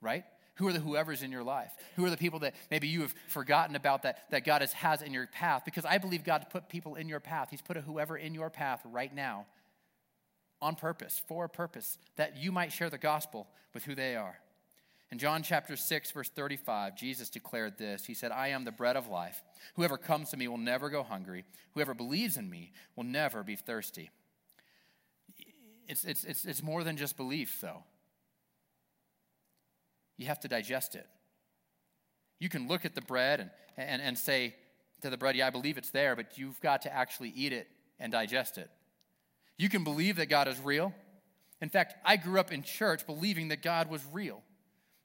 [0.00, 0.24] right?
[0.54, 1.70] Who are the whoever's in your life?
[1.96, 5.02] Who are the people that maybe you have forgotten about that, that God has, has
[5.02, 5.62] in your path?
[5.66, 7.48] Because I believe God put people in your path.
[7.50, 9.46] He's put a whoever in your path right now
[10.60, 14.38] on purpose, for a purpose, that you might share the gospel with who they are.
[15.10, 18.04] In John chapter 6, verse 35, Jesus declared this.
[18.04, 19.42] He said, I am the bread of life.
[19.74, 21.44] Whoever comes to me will never go hungry.
[21.72, 24.10] Whoever believes in me will never be thirsty.
[25.86, 27.84] It's, it's, it's, it's more than just belief, though
[30.18, 31.06] you have to digest it.
[32.40, 34.56] You can look at the bread and, and, and say
[35.00, 37.68] to the bread, Yeah, I believe it's there, but you've got to actually eat it
[37.98, 38.68] and digest it.
[39.56, 40.92] You can believe that God is real.
[41.60, 44.42] In fact, I grew up in church believing that God was real,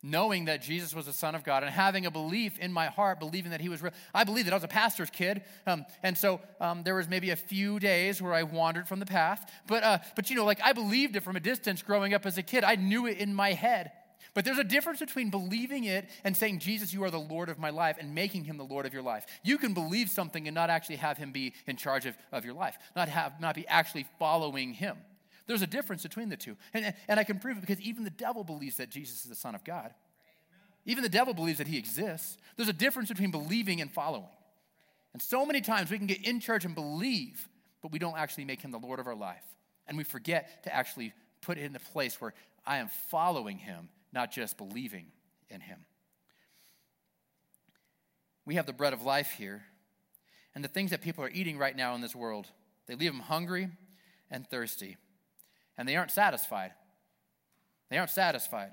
[0.04, 3.20] knowing that Jesus was the Son of God, and having a belief in my heart,
[3.20, 3.94] believing that He was real.
[4.14, 7.30] I believed that I was a pastor's kid, um, and so um, there was maybe
[7.30, 9.50] a few days where I wandered from the path.
[9.68, 12.38] But, uh, but you know, like I believed it from a distance growing up as
[12.38, 12.64] a kid.
[12.64, 13.92] I knew it in my head.
[14.34, 17.60] But there's a difference between believing it and saying, Jesus, you are the Lord of
[17.60, 19.26] my life, and making him the Lord of your life.
[19.44, 22.56] You can believe something and not actually have him be in charge of, of your
[22.56, 24.98] life, not, have, not be actually following him.
[25.46, 26.56] There's a difference between the two.
[26.74, 29.36] And, and I can prove it because even the devil believes that Jesus is the
[29.36, 29.94] Son of God.
[30.86, 32.38] Even the devil believes that he exists.
[32.56, 34.28] There's a difference between believing and following.
[35.14, 37.48] And so many times we can get in church and believe,
[37.82, 39.44] but we don't actually make him the Lord of our life.
[39.88, 42.34] And we forget to actually put it in the place where
[42.66, 45.08] I am following him not just believing
[45.50, 45.80] in him.
[48.46, 49.64] We have the bread of life here,
[50.54, 52.48] and the things that people are eating right now in this world,
[52.88, 53.70] they leave them hungry
[54.30, 54.98] and thirsty,
[55.78, 56.72] and they aren't satisfied.
[57.90, 58.72] They aren't satisfied.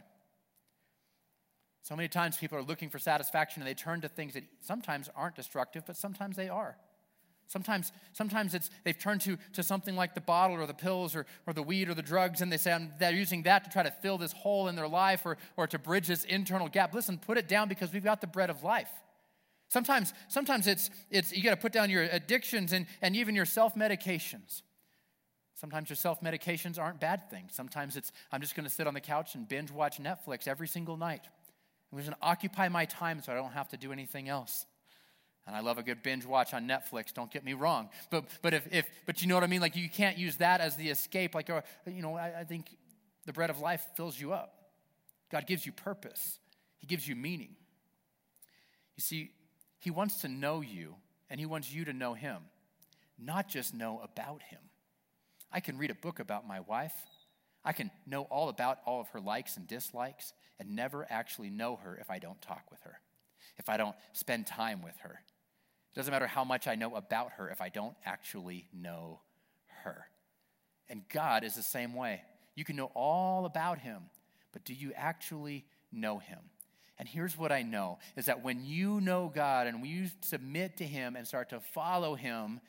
[1.82, 5.08] So many times people are looking for satisfaction and they turn to things that sometimes
[5.16, 6.76] aren't destructive, but sometimes they are.
[7.48, 11.26] Sometimes, sometimes it's they've turned to, to something like the bottle or the pills or,
[11.48, 13.90] or the weed or the drugs, and they say they're using that to try to
[13.90, 16.94] fill this hole in their life or, or to bridge this internal gap.
[16.94, 18.90] Listen, put it down because we've got the bread of life.
[19.68, 23.44] Sometimes, sometimes it's, it's you got to put down your addictions and, and even your
[23.44, 24.62] self medications.
[25.60, 27.52] Sometimes your self medications aren't bad things.
[27.54, 30.66] Sometimes it's I'm just going to sit on the couch and binge watch Netflix every
[30.66, 31.28] single night.
[31.92, 34.64] I'm just going to occupy my time so I don't have to do anything else.
[35.46, 37.90] And I love a good binge watch on Netflix, don't get me wrong.
[38.08, 39.60] But, but, if, if, but you know what I mean?
[39.60, 41.34] Like, you can't use that as the escape.
[41.34, 42.66] Like, you know, I, I think
[43.26, 44.54] the bread of life fills you up.
[45.30, 46.38] God gives you purpose,
[46.78, 47.56] He gives you meaning.
[48.96, 49.32] You see,
[49.78, 50.94] He wants to know you,
[51.28, 52.38] and He wants you to know Him,
[53.18, 54.60] not just know about Him.
[55.52, 56.94] I can read a book about my wife.
[57.64, 61.76] I can know all about all of her likes and dislikes and never actually know
[61.76, 63.00] her if I don't talk with her,
[63.58, 65.20] if I don't spend time with her.
[65.92, 69.20] It doesn't matter how much I know about her if I don't actually know
[69.82, 70.06] her.
[70.88, 72.22] And God is the same way.
[72.54, 74.02] You can know all about him,
[74.52, 76.38] but do you actually know him?
[76.98, 80.84] And here's what I know is that when you know God and you submit to
[80.84, 82.60] him and start to follow him,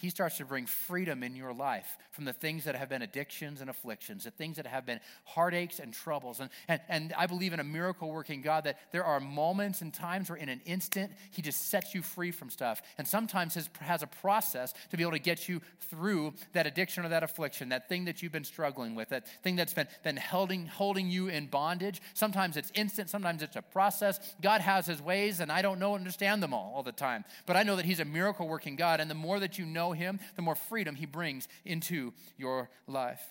[0.00, 3.60] he starts to bring freedom in your life from the things that have been addictions
[3.60, 6.40] and afflictions, the things that have been heartaches and troubles.
[6.40, 9.92] And, and, and I believe in a miracle working God that there are moments and
[9.92, 12.80] times where in an instant he just sets you free from stuff.
[12.96, 15.60] And sometimes has, has a process to be able to get you
[15.90, 19.56] through that addiction or that affliction, that thing that you've been struggling with, that thing
[19.56, 22.00] that's been, been holding, holding you in bondage.
[22.14, 24.18] Sometimes it's instant, sometimes it's a process.
[24.40, 27.24] God has his ways, and I don't know and understand them all all the time.
[27.46, 29.89] But I know that he's a miracle working God, and the more that you know
[29.92, 33.22] Him, the more freedom He brings into your life.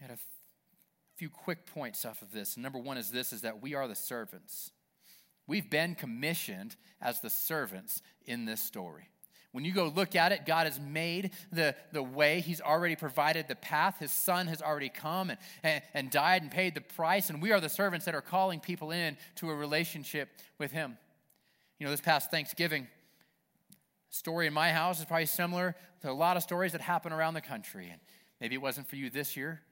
[0.00, 0.18] I had a
[1.16, 2.56] few quick points off of this.
[2.56, 4.72] Number one is this is that we are the servants.
[5.46, 9.08] We've been commissioned as the servants in this story.
[9.52, 12.40] When you go look at it, God has made the, the way.
[12.40, 13.98] He's already provided the path.
[13.98, 17.28] His son has already come and, and, and died and paid the price.
[17.28, 20.96] And we are the servants that are calling people in to a relationship with Him.
[21.78, 22.88] You know, this past Thanksgiving,
[24.12, 27.34] story in my house is probably similar to a lot of stories that happen around
[27.34, 27.88] the country.
[27.90, 28.00] And
[28.40, 29.62] maybe it wasn't for you this year,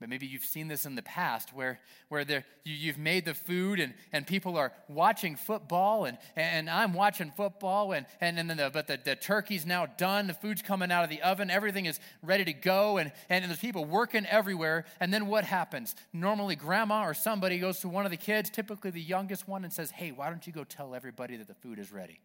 [0.00, 1.78] But maybe you've seen this in the past where,
[2.08, 6.70] where there, you, have made the food and, and people are watching football and, and
[6.70, 10.62] I'm watching football and, and, and the, but the, the turkey's now done, the food's
[10.62, 14.24] coming out of the oven, everything is ready to go and, and there's people working
[14.26, 14.86] everywhere.
[15.00, 15.94] And then what happens?
[16.12, 19.72] Normally grandma or somebody goes to one of the kids, typically the youngest one, and
[19.72, 22.18] says, hey, why don't you go tell everybody that the food is ready?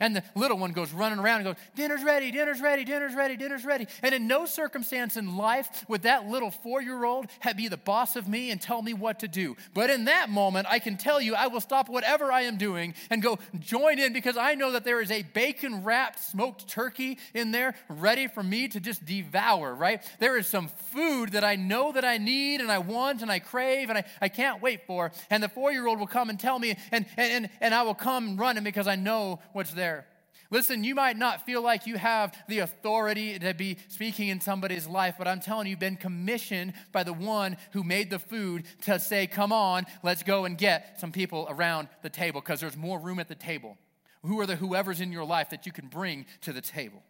[0.00, 3.36] And the little one goes running around and goes, Dinner's ready, dinner's ready, dinner's ready,
[3.36, 3.86] dinner's ready.
[4.02, 8.16] And in no circumstance in life would that little four year old be the boss
[8.16, 9.56] of me and tell me what to do.
[9.72, 12.94] But in that moment, I can tell you, I will stop whatever I am doing
[13.10, 17.18] and go join in because I know that there is a bacon wrapped smoked turkey
[17.34, 20.02] in there ready for me to just devour, right?
[20.18, 23.38] There is some food that I know that I need and I want and I
[23.38, 25.12] crave and I, I can't wait for.
[25.30, 27.94] And the four year old will come and tell me, and, and, and I will
[27.94, 30.06] come running because I know what's there.
[30.50, 34.86] Listen, you might not feel like you have the authority to be speaking in somebody's
[34.86, 38.64] life, but I'm telling you, you've been commissioned by the one who made the food
[38.82, 42.76] to say, Come on, let's go and get some people around the table because there's
[42.76, 43.76] more room at the table.
[44.22, 47.02] Who are the whoever's in your life that you can bring to the table?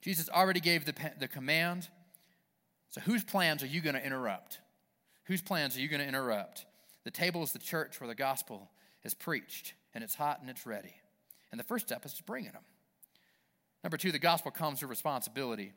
[0.00, 1.88] Jesus already gave the, the command.
[2.88, 4.58] So, whose plans are you going to interrupt?
[5.24, 6.64] Whose plans are you going to interrupt?
[7.04, 8.70] The table is the church where the gospel
[9.04, 10.94] is preached, and it's hot and it's ready.
[11.50, 12.62] And the first step is to bringing them.
[13.82, 15.72] Number two, the gospel comes with responsibility.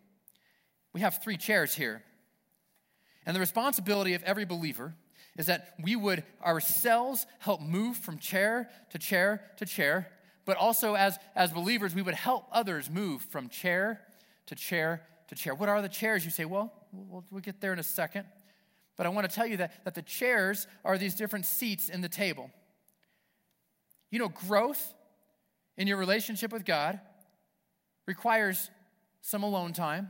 [0.93, 2.03] We have three chairs here.
[3.25, 4.95] And the responsibility of every believer
[5.37, 10.09] is that we would ourselves help move from chair to chair to chair,
[10.45, 14.01] but also as, as believers, we would help others move from chair
[14.47, 15.55] to chair to chair.
[15.55, 16.25] What are the chairs?
[16.25, 18.25] You say, well, we'll, we'll get there in a second.
[18.95, 22.01] But I want to tell you that, that the chairs are these different seats in
[22.01, 22.51] the table.
[24.11, 24.93] You know, growth
[25.77, 26.99] in your relationship with God
[28.05, 28.69] requires
[29.21, 30.09] some alone time,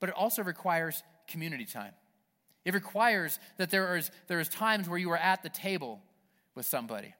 [0.00, 1.92] but it also requires community time.
[2.64, 6.00] It requires that there is, there is times where you are at the table
[6.54, 7.14] with somebody,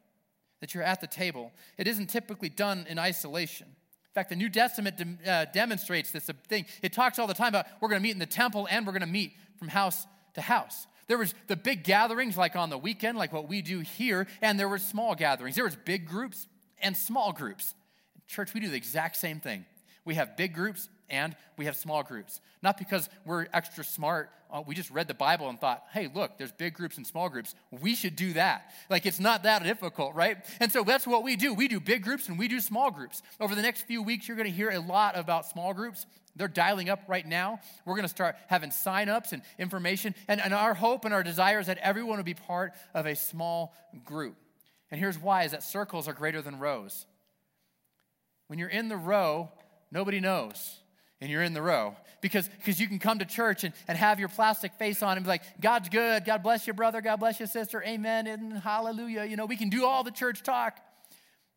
[0.61, 1.53] that you're at the table.
[1.77, 3.67] It isn't typically done in isolation.
[3.67, 6.67] In fact, the New Testament de- uh, demonstrates this thing.
[6.83, 8.93] It talks all the time about we're going to meet in the temple and we're
[8.93, 10.87] going to meet from house to house.
[11.07, 14.59] There was the big gatherings like on the weekend, like what we do here, and
[14.59, 15.57] there were small gatherings.
[15.57, 16.47] There was big groups
[16.85, 17.75] and small groups.
[18.29, 19.65] Church, we do the exact same thing.
[20.05, 22.41] We have big groups and we have small groups.
[22.63, 24.31] Not because we're extra smart.
[24.51, 27.29] Uh, we just read the Bible and thought, hey, look, there's big groups and small
[27.29, 27.55] groups.
[27.71, 28.71] We should do that.
[28.89, 30.39] Like, it's not that difficult, right?
[30.61, 31.53] And so that's what we do.
[31.55, 33.23] We do big groups and we do small groups.
[33.41, 36.07] Over the next few weeks, you're going to hear a lot about small groups.
[36.37, 37.61] They're dialing up right now.
[37.85, 40.15] We're going to start having sign-ups and information.
[40.29, 43.15] And, and our hope and our desire is that everyone will be part of a
[43.17, 44.37] small group.
[44.95, 47.07] And here's why is that circles are greater than rows.
[48.47, 49.51] When you're in the row,
[49.91, 50.79] nobody knows.
[51.21, 54.21] And you're in the row because because you can come to church and, and have
[54.21, 56.25] your plastic face on and be like, God's good.
[56.25, 57.01] God bless you, brother.
[57.01, 57.83] God bless you, sister.
[57.83, 59.25] Amen and hallelujah.
[59.25, 60.79] You know, we can do all the church talk.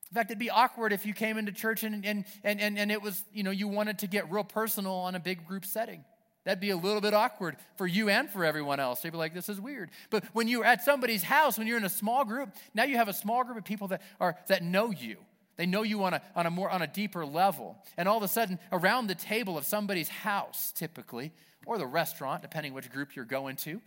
[0.09, 2.91] In fact, it'd be awkward if you came into church and, and, and, and, and
[2.91, 6.03] it was, you know, you wanted to get real personal on a big group setting.
[6.47, 9.01] That'd be a little bit awkward for you and for everyone else.
[9.01, 9.89] They'd be like, this is weird.
[10.09, 13.09] But when you're at somebody's house, when you're in a small group, now you have
[13.09, 15.17] a small group of people that, are, that know you.
[15.57, 17.75] They know you on a, on a more on a deeper level.
[17.97, 21.33] And all of a sudden, around the table of somebody's house, typically,
[21.65, 23.81] or the restaurant, depending which group you're going to,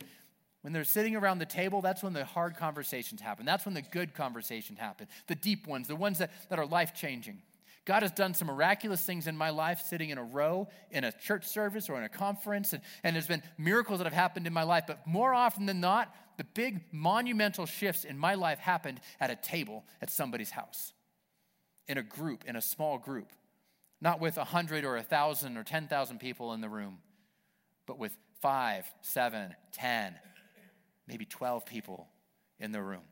[0.61, 3.43] when they're sitting around the table, that's when the hard conversations happen.
[3.43, 6.93] That's when the good conversations happen, the deep ones, the ones that, that are life
[6.93, 7.41] changing.
[7.85, 11.11] God has done some miraculous things in my life sitting in a row in a
[11.11, 14.53] church service or in a conference, and, and there's been miracles that have happened in
[14.53, 14.83] my life.
[14.85, 19.35] But more often than not, the big monumental shifts in my life happened at a
[19.35, 20.93] table at somebody's house,
[21.87, 23.31] in a group, in a small group,
[23.99, 26.99] not with a hundred or a thousand or ten thousand people in the room,
[27.87, 30.15] but with five, seven, ten,
[31.07, 32.07] maybe 12 people
[32.59, 33.03] in the room.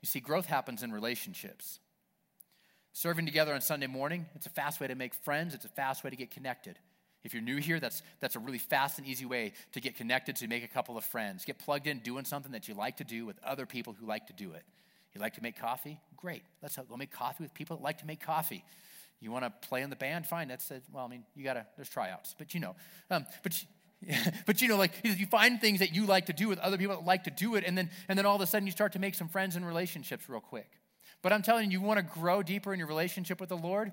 [0.00, 1.80] You see, growth happens in relationships.
[2.98, 6.02] Serving together on Sunday morning, it's a fast way to make friends, it's a fast
[6.02, 6.80] way to get connected.
[7.22, 10.34] If you're new here, that's, that's a really fast and easy way to get connected,
[10.34, 11.44] to make a couple of friends.
[11.44, 14.26] Get plugged in doing something that you like to do with other people who like
[14.26, 14.64] to do it.
[15.14, 16.00] You like to make coffee?
[16.16, 16.42] Great.
[16.60, 18.64] Let's go make coffee with people that like to make coffee.
[19.20, 20.26] You want to play in the band?
[20.26, 20.48] Fine.
[20.48, 22.74] That's, a, well, I mean, you got to, there's tryouts, but you know.
[23.12, 23.64] Um, but
[24.46, 26.96] but you know, like you find things that you like to do with other people
[26.96, 28.92] that like to do it, and then and then all of a sudden you start
[28.94, 30.77] to make some friends and relationships real quick.
[31.22, 33.92] But I'm telling you, you want to grow deeper in your relationship with the Lord,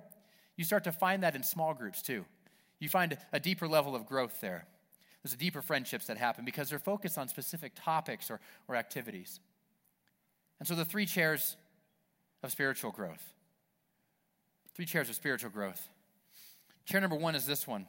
[0.55, 2.25] you start to find that in small groups too.
[2.79, 4.67] You find a deeper level of growth there.
[5.23, 9.39] There's a deeper friendships that happen because they're focused on specific topics or, or activities.
[10.59, 11.57] And so the three chairs
[12.43, 13.33] of spiritual growth.
[14.75, 15.89] Three chairs of spiritual growth.
[16.85, 17.87] Chair number one is this one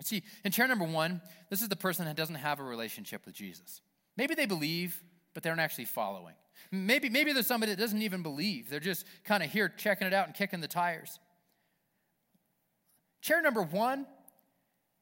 [0.00, 3.34] See, in chair number one, this is the person that doesn't have a relationship with
[3.34, 3.80] Jesus.
[4.16, 5.00] Maybe they believe,
[5.34, 6.34] but they aren't actually following.
[6.70, 8.70] Maybe, maybe there's somebody that doesn't even believe.
[8.70, 11.18] They're just kind of here checking it out and kicking the tires.
[13.20, 14.06] Chair number one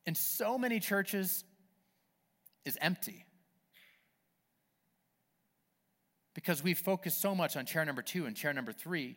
[0.07, 1.45] in so many churches
[2.65, 3.25] is empty
[6.35, 9.17] because we've focused so much on chair number two and chair number three.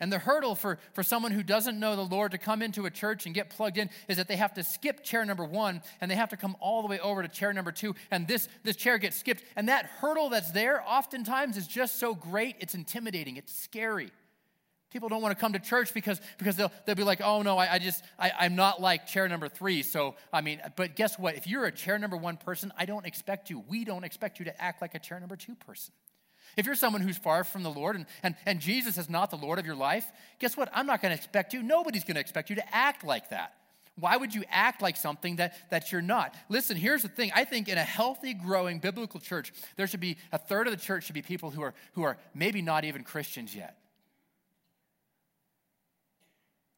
[0.00, 2.90] And the hurdle for, for someone who doesn't know the Lord to come into a
[2.90, 6.10] church and get plugged in is that they have to skip chair number one and
[6.10, 7.94] they have to come all the way over to chair number two.
[8.10, 9.44] And this, this chair gets skipped.
[9.56, 14.10] And that hurdle that's there oftentimes is just so great, it's intimidating, it's scary.
[14.90, 17.58] People don't want to come to church because, because they'll, they'll be like, oh no,
[17.58, 19.82] I, I just, I, I'm not like chair number three.
[19.82, 21.36] So, I mean, but guess what?
[21.36, 24.46] If you're a chair number one person, I don't expect you, we don't expect you
[24.46, 25.92] to act like a chair number two person.
[26.56, 29.36] If you're someone who's far from the Lord and, and, and Jesus is not the
[29.36, 30.04] Lord of your life,
[30.38, 30.68] guess what?
[30.72, 33.54] I'm not going to expect you, nobody's going to expect you to act like that.
[33.96, 36.34] Why would you act like something that, that you're not?
[36.48, 37.32] Listen, here's the thing.
[37.34, 40.80] I think in a healthy, growing biblical church, there should be a third of the
[40.80, 43.76] church should be people who are, who are maybe not even Christians yet.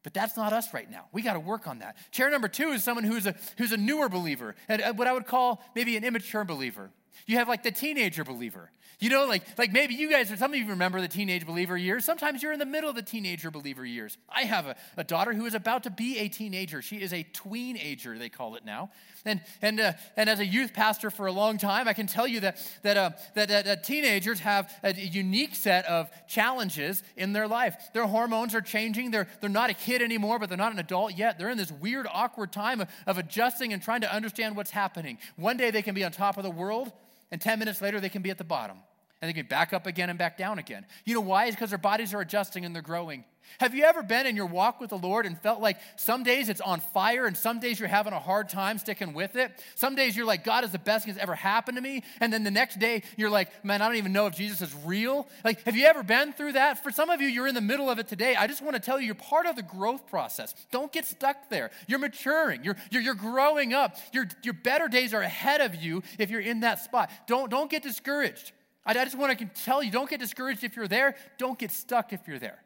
[0.03, 1.05] But that's not us right now.
[1.13, 1.95] We got to work on that.
[2.11, 5.13] Chair number two is someone who's a, who's a newer believer, and uh, what I
[5.13, 6.91] would call maybe an immature believer.
[7.25, 8.71] You have like the teenager believer.
[8.99, 11.75] You know, like, like maybe you guys, or some of you remember the teenage believer
[11.75, 12.05] years.
[12.05, 14.17] Sometimes you're in the middle of the teenager believer years.
[14.29, 16.81] I have a, a daughter who is about to be a teenager.
[16.81, 18.91] She is a tweenager, they call it now.
[19.25, 22.27] And, and, uh, and as a youth pastor for a long time, I can tell
[22.27, 27.33] you that, that, uh, that, that uh, teenagers have a unique set of challenges in
[27.33, 27.75] their life.
[27.93, 29.11] Their hormones are changing.
[29.11, 31.37] They're, they're not a kid anymore, but they're not an adult yet.
[31.37, 35.17] They're in this weird, awkward time of, of adjusting and trying to understand what's happening.
[35.35, 36.91] One day they can be on top of the world,
[37.33, 38.77] and 10 minutes later they can be at the bottom
[39.23, 40.85] and they can back up again and back down again.
[41.05, 41.45] You know why?
[41.45, 43.23] It's because their bodies are adjusting and they're growing.
[43.59, 46.49] Have you ever been in your walk with the Lord and felt like some days
[46.49, 49.63] it's on fire and some days you're having a hard time sticking with it?
[49.75, 52.03] Some days you're like, God is the best thing that's ever happened to me.
[52.19, 54.75] And then the next day you're like, man, I don't even know if Jesus is
[54.83, 55.25] real.
[55.45, 56.83] Like, have you ever been through that?
[56.83, 58.35] For some of you, you're in the middle of it today.
[58.35, 60.53] I just want to tell you, you're part of the growth process.
[60.69, 61.71] Don't get stuck there.
[61.87, 63.95] You're maturing, you're, you're, you're growing up.
[64.11, 67.09] Your, your better days are ahead of you if you're in that spot.
[67.25, 68.51] Don't, don't get discouraged.
[68.85, 72.13] I, just want to tell you don't get discouraged if you're there, don't get stuck
[72.13, 72.59] if you're there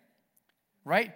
[0.87, 1.13] right?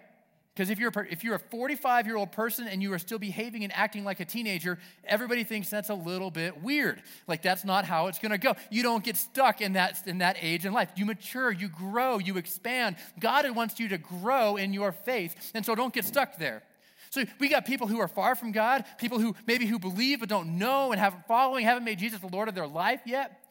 [0.53, 3.63] Because if you're, if you're a 45 year old person and you are still behaving
[3.63, 7.01] and acting like a teenager, everybody thinks that's a little bit weird.
[7.25, 8.55] Like that's not how it's gonna go.
[8.69, 10.89] You don't get stuck in that, in that age in life.
[10.97, 12.97] You mature, you grow, you expand.
[13.19, 16.63] God wants you to grow in your faith, and so don't get stuck there.
[17.11, 20.29] So we got people who are far from God, people who maybe who believe but
[20.29, 23.50] don't know and haven't following, haven't made Jesus the Lord of their life yet.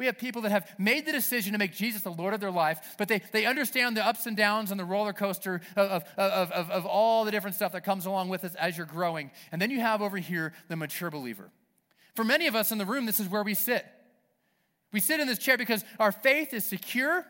[0.00, 2.50] We have people that have made the decision to make Jesus the Lord of their
[2.50, 6.50] life, but they, they understand the ups and downs and the roller coaster of, of,
[6.52, 9.30] of, of all the different stuff that comes along with us as you're growing.
[9.52, 11.50] And then you have over here the mature believer.
[12.14, 13.84] For many of us in the room, this is where we sit.
[14.90, 17.26] We sit in this chair because our faith is secure.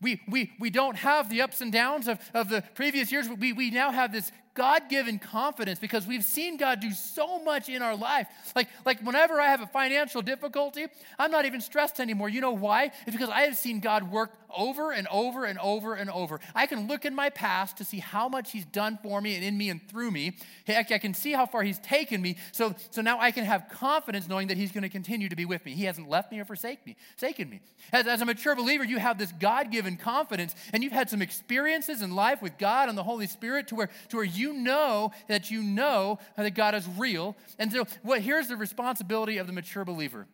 [0.00, 3.28] We, we, we don't have the ups and downs of, of the previous years.
[3.28, 7.68] We, we now have this God given confidence because we've seen God do so much
[7.68, 8.26] in our life.
[8.54, 10.86] Like, like whenever I have a financial difficulty,
[11.18, 12.28] I'm not even stressed anymore.
[12.28, 12.92] You know why?
[13.06, 16.40] It's because I have seen God work over and over and over and over.
[16.54, 19.44] I can look in my past to see how much He's done for me and
[19.44, 20.36] in me and through me.
[20.68, 22.36] I can see how far He's taken me.
[22.52, 25.44] So, so now I can have confidence knowing that He's going to continue to be
[25.44, 25.72] with me.
[25.72, 26.96] He hasn't left me or forsaken me.
[27.16, 27.60] Forsaken me.
[27.92, 31.22] As, as a mature believer, you have this God given confidence, and you've had some
[31.22, 35.12] experiences in life with God and the Holy Spirit to where, to where you know
[35.28, 37.36] that you know that God is real.
[37.58, 40.26] And so, what here's the responsibility of the mature believer.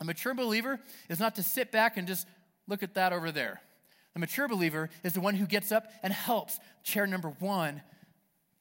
[0.00, 2.26] A mature believer is not to sit back and just
[2.66, 3.60] look at that over there.
[4.14, 7.82] The mature believer is the one who gets up and helps chair number one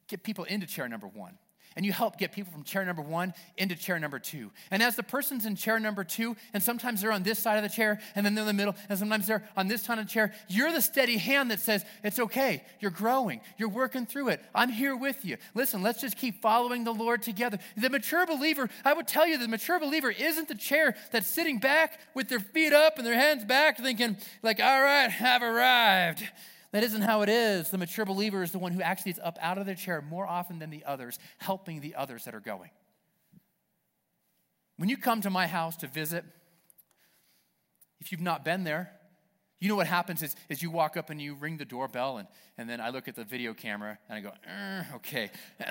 [0.07, 1.37] get people into chair number one
[1.76, 4.51] and you help get people from chair number one into chair number two.
[4.71, 7.63] And as the person's in chair number two, and sometimes they're on this side of
[7.63, 10.05] the chair, and then they're in the middle, and sometimes they're on this side of
[10.05, 14.30] the chair, you're the steady hand that says, It's okay, you're growing, you're working through
[14.30, 15.38] it, I'm here with you.
[15.53, 17.59] Listen, let's just keep following the Lord together.
[17.78, 21.59] The mature believer, I would tell you, the mature believer isn't the chair that's sitting
[21.59, 26.24] back with their feet up and their hands back, thinking, like, all right, I've arrived.
[26.74, 27.69] That isn't how it is.
[27.69, 30.28] The mature believer is the one who actually is up out of their chair more
[30.28, 32.71] often than the others, helping the others that are going.
[34.78, 36.26] When you come to my house to visit,
[38.01, 38.91] if you've not been there,
[39.59, 42.28] you know what happens is, is you walk up and you ring the doorbell, and,
[42.57, 45.30] and then I look at the video camera and I go, uh, okay.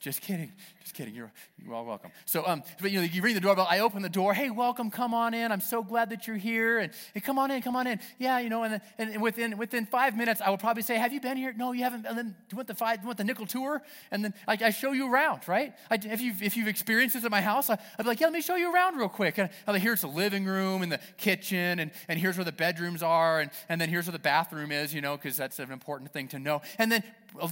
[0.00, 0.52] just kidding.
[1.00, 1.14] Kidding.
[1.14, 1.32] You're,
[1.64, 2.10] you're all welcome.
[2.26, 3.66] So, um, but you know, you ring the doorbell.
[3.70, 4.34] I open the door.
[4.34, 4.90] Hey, welcome.
[4.90, 5.50] Come on in.
[5.50, 6.78] I'm so glad that you're here.
[6.78, 7.62] And hey, come on in.
[7.62, 8.00] Come on in.
[8.18, 8.64] Yeah, you know.
[8.64, 11.54] And, and within within five minutes, I will probably say, Have you been here?
[11.56, 12.04] No, you haven't.
[12.04, 13.00] And then do you want the five?
[13.00, 13.80] You want the nickel tour?
[14.10, 15.72] And then I, I show you around, right?
[15.90, 18.26] I, if you've if you've experienced this at my house, I, I'd be like, Yeah,
[18.26, 19.38] let me show you around real quick.
[19.38, 22.52] And I'm like, Here's the living room and the kitchen, and and here's where the
[22.52, 25.72] bedrooms are, and and then here's where the bathroom is, you know, because that's an
[25.72, 26.60] important thing to know.
[26.76, 27.02] And then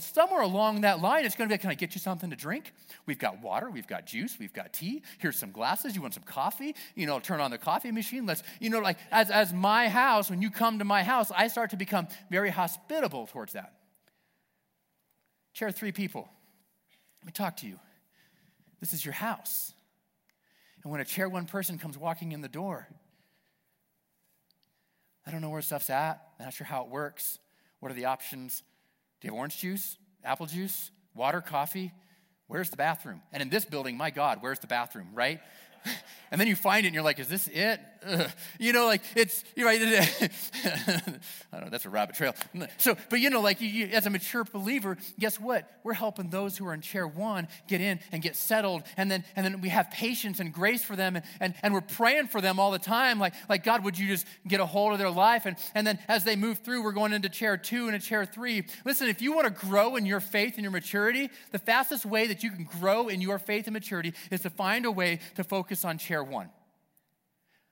[0.00, 2.72] somewhere along that line, it's going to be, Can I get you something to drink?
[3.06, 5.02] We've got water, we've got juice, we've got tea.
[5.18, 5.94] Here's some glasses.
[5.94, 6.74] You want some coffee?
[6.94, 8.26] You know, turn on the coffee machine.
[8.26, 11.48] Let's, you know, like as, as my house, when you come to my house, I
[11.48, 13.74] start to become very hospitable towards that.
[15.54, 16.28] Chair three people.
[17.20, 17.78] Let me talk to you.
[18.80, 19.72] This is your house.
[20.82, 22.88] And when a chair one person comes walking in the door,
[25.26, 26.22] I don't know where stuff's at.
[26.38, 27.38] I'm not sure how it works.
[27.80, 28.62] What are the options?
[29.20, 31.92] Do you have orange juice, apple juice, water, coffee?
[32.46, 33.22] Where's the bathroom?
[33.32, 35.40] And in this building, my God, where's the bathroom, right?
[36.30, 37.80] and then you find it and you're like, is this it?
[38.58, 39.80] You know, like it's, you're right.
[39.82, 40.30] I
[41.52, 42.34] don't know, that's a rabbit trail.
[42.78, 45.70] So, but you know, like you, you, as a mature believer, guess what?
[45.84, 48.82] We're helping those who are in chair one get in and get settled.
[48.96, 51.16] And then, and then we have patience and grace for them.
[51.16, 53.20] And, and, and we're praying for them all the time.
[53.20, 55.46] Like, like, God, would you just get a hold of their life?
[55.46, 58.24] And, and then as they move through, we're going into chair two and a chair
[58.24, 58.64] three.
[58.84, 62.26] Listen, if you want to grow in your faith and your maturity, the fastest way
[62.26, 65.44] that you can grow in your faith and maturity is to find a way to
[65.44, 66.50] focus on chair one.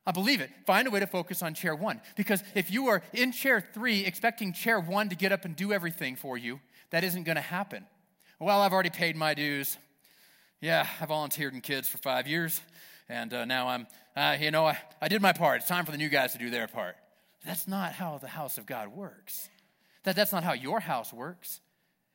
[0.07, 0.51] I believe it.
[0.67, 2.01] Find a way to focus on chair one.
[2.17, 5.73] Because if you are in chair three expecting chair one to get up and do
[5.73, 7.85] everything for you, that isn't going to happen.
[8.39, 9.79] Well, I've already paid my dues.
[10.61, 12.61] Yeah, I volunteered in kids for five years,
[13.09, 15.61] and uh, now I'm, uh, you know, I, I did my part.
[15.61, 16.97] It's time for the new guys to do their part.
[17.45, 19.49] That's not how the house of God works.
[20.05, 21.61] That, that's not how your house works.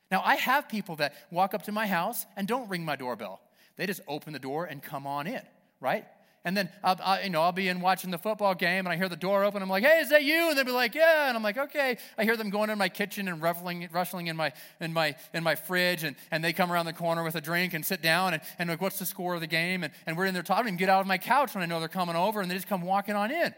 [0.09, 3.41] Now, I have people that walk up to my house and don't ring my doorbell.
[3.77, 5.41] They just open the door and come on in,
[5.79, 6.05] right?
[6.43, 8.97] And then I'll, I, you know, I'll be in watching the football game and I
[8.97, 9.61] hear the door open.
[9.61, 10.49] I'm like, hey, is that you?
[10.49, 11.27] And they'll be like, yeah.
[11.27, 11.97] And I'm like, okay.
[12.17, 15.43] I hear them going in my kitchen and ruffling, rustling in my, in my, in
[15.43, 16.03] my fridge.
[16.03, 18.69] And, and they come around the corner with a drink and sit down and, and
[18.69, 19.83] like, what's the score of the game?
[19.83, 21.79] And, and we're in there talking and get out of my couch when I know
[21.79, 23.53] they're coming over and they just come walking on in.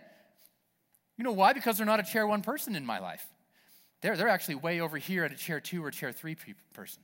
[1.18, 1.54] You know why?
[1.54, 3.26] Because they're not a chair one person in my life.
[4.02, 6.36] They're, they're actually way over here at a chair two or chair three
[6.74, 7.02] person.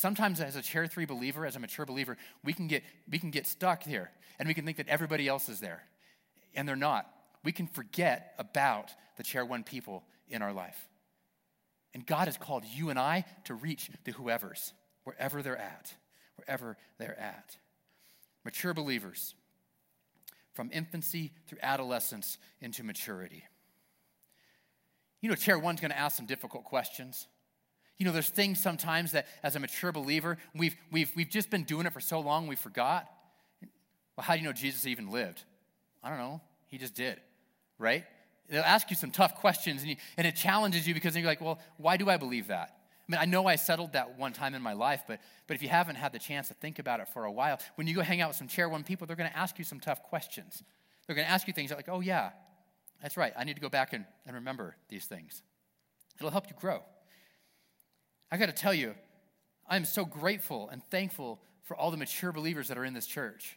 [0.00, 3.30] Sometimes as a chair three believer, as a mature believer, we can get, we can
[3.30, 5.82] get stuck here and we can think that everybody else is there.
[6.54, 7.06] And they're not.
[7.44, 10.88] We can forget about the chair one people in our life.
[11.92, 14.72] And God has called you and I to reach the whoever's,
[15.04, 15.92] wherever they're at,
[16.36, 17.58] wherever they're at.
[18.42, 19.34] Mature believers,
[20.54, 23.44] from infancy through adolescence into maturity.
[25.20, 27.26] You know, chair one's going to ask some difficult questions.
[28.00, 31.64] You know, there's things sometimes that as a mature believer, we've, we've, we've just been
[31.64, 33.06] doing it for so long we forgot.
[34.16, 35.44] Well, how do you know Jesus even lived?
[36.02, 36.40] I don't know.
[36.68, 37.20] He just did,
[37.78, 38.06] right?
[38.48, 41.42] They'll ask you some tough questions and, you, and it challenges you because you're like,
[41.42, 42.74] well, why do I believe that?
[43.06, 45.62] I mean, I know I settled that one time in my life, but, but if
[45.62, 48.00] you haven't had the chance to think about it for a while, when you go
[48.00, 50.62] hang out with some chair one people, they're going to ask you some tough questions.
[51.06, 52.30] They're going to ask you things like, oh, yeah,
[53.02, 53.34] that's right.
[53.36, 55.42] I need to go back and, and remember these things.
[56.18, 56.82] It'll help you grow.
[58.30, 58.94] I got to tell you,
[59.68, 63.06] I am so grateful and thankful for all the mature believers that are in this
[63.06, 63.56] church.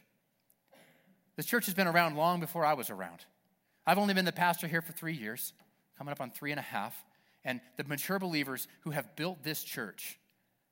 [1.36, 3.24] This church has been around long before I was around.
[3.86, 5.52] I've only been the pastor here for three years,
[5.98, 7.04] coming up on three and a half.
[7.44, 10.18] And the mature believers who have built this church,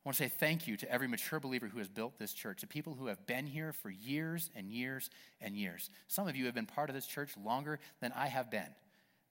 [0.04, 2.60] I want to say thank you to every mature believer who has built this church,
[2.60, 5.90] the people who have been here for years and years and years.
[6.08, 8.68] Some of you have been part of this church longer than I have been.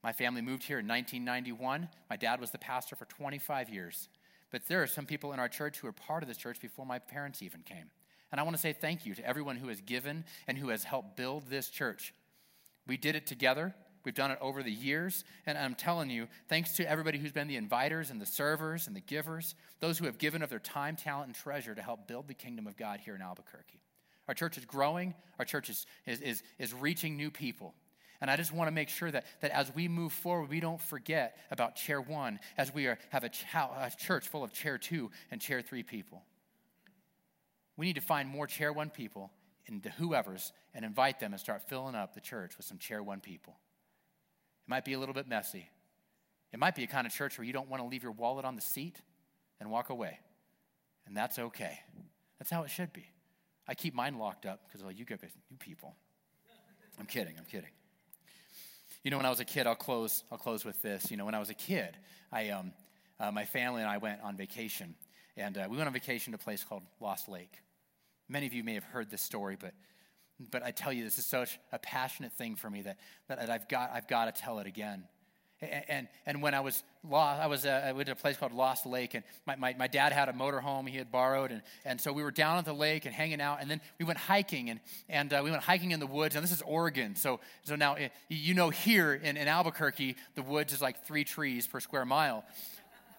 [0.03, 1.89] My family moved here in 1991.
[2.09, 4.09] My dad was the pastor for 25 years.
[4.51, 6.85] But there are some people in our church who are part of this church before
[6.85, 7.89] my parents even came.
[8.31, 10.83] And I want to say thank you to everyone who has given and who has
[10.83, 12.13] helped build this church.
[12.87, 13.73] We did it together.
[14.03, 15.23] We've done it over the years.
[15.45, 18.95] And I'm telling you, thanks to everybody who's been the inviters and the servers and
[18.95, 22.27] the givers, those who have given of their time, talent, and treasure to help build
[22.27, 23.81] the kingdom of God here in Albuquerque.
[24.27, 27.73] Our church is growing, our church is, is, is, is reaching new people.
[28.21, 30.79] And I just want to make sure that, that as we move forward, we don't
[30.79, 34.77] forget about chair one as we are, have a, ch- a church full of chair
[34.77, 36.21] two and chair three people.
[37.77, 39.31] We need to find more chair one people
[39.67, 43.21] and whoever's and invite them and start filling up the church with some chair one
[43.21, 43.57] people.
[44.67, 45.67] It might be a little bit messy.
[46.53, 48.45] It might be a kind of church where you don't want to leave your wallet
[48.45, 49.01] on the seat
[49.59, 50.19] and walk away.
[51.07, 51.79] And that's okay.
[52.37, 53.05] That's how it should be.
[53.67, 55.95] I keep mine locked up because, well, you, get, you people.
[56.99, 57.69] I'm kidding, I'm kidding.
[59.03, 61.09] You know, when I was a kid, I'll close, I'll close with this.
[61.09, 61.97] You know, when I was a kid,
[62.31, 62.71] I, um,
[63.19, 64.95] uh, my family and I went on vacation.
[65.35, 67.53] And uh, we went on vacation to a place called Lost Lake.
[68.29, 69.73] Many of you may have heard this story, but,
[70.51, 72.97] but I tell you, this is such a passionate thing for me that,
[73.27, 75.05] that I've, got, I've got to tell it again.
[75.61, 78.51] And, and when I was lost, I was uh, I went to a place called
[78.51, 82.01] Lost Lake, and my, my, my dad had a motorhome he had borrowed, and, and
[82.01, 84.71] so we were down at the lake and hanging out, and then we went hiking,
[84.71, 87.75] and, and uh, we went hiking in the woods, and this is Oregon, so, so
[87.75, 91.79] now eh, you know here in, in Albuquerque, the woods is like three trees per
[91.79, 92.43] square mile.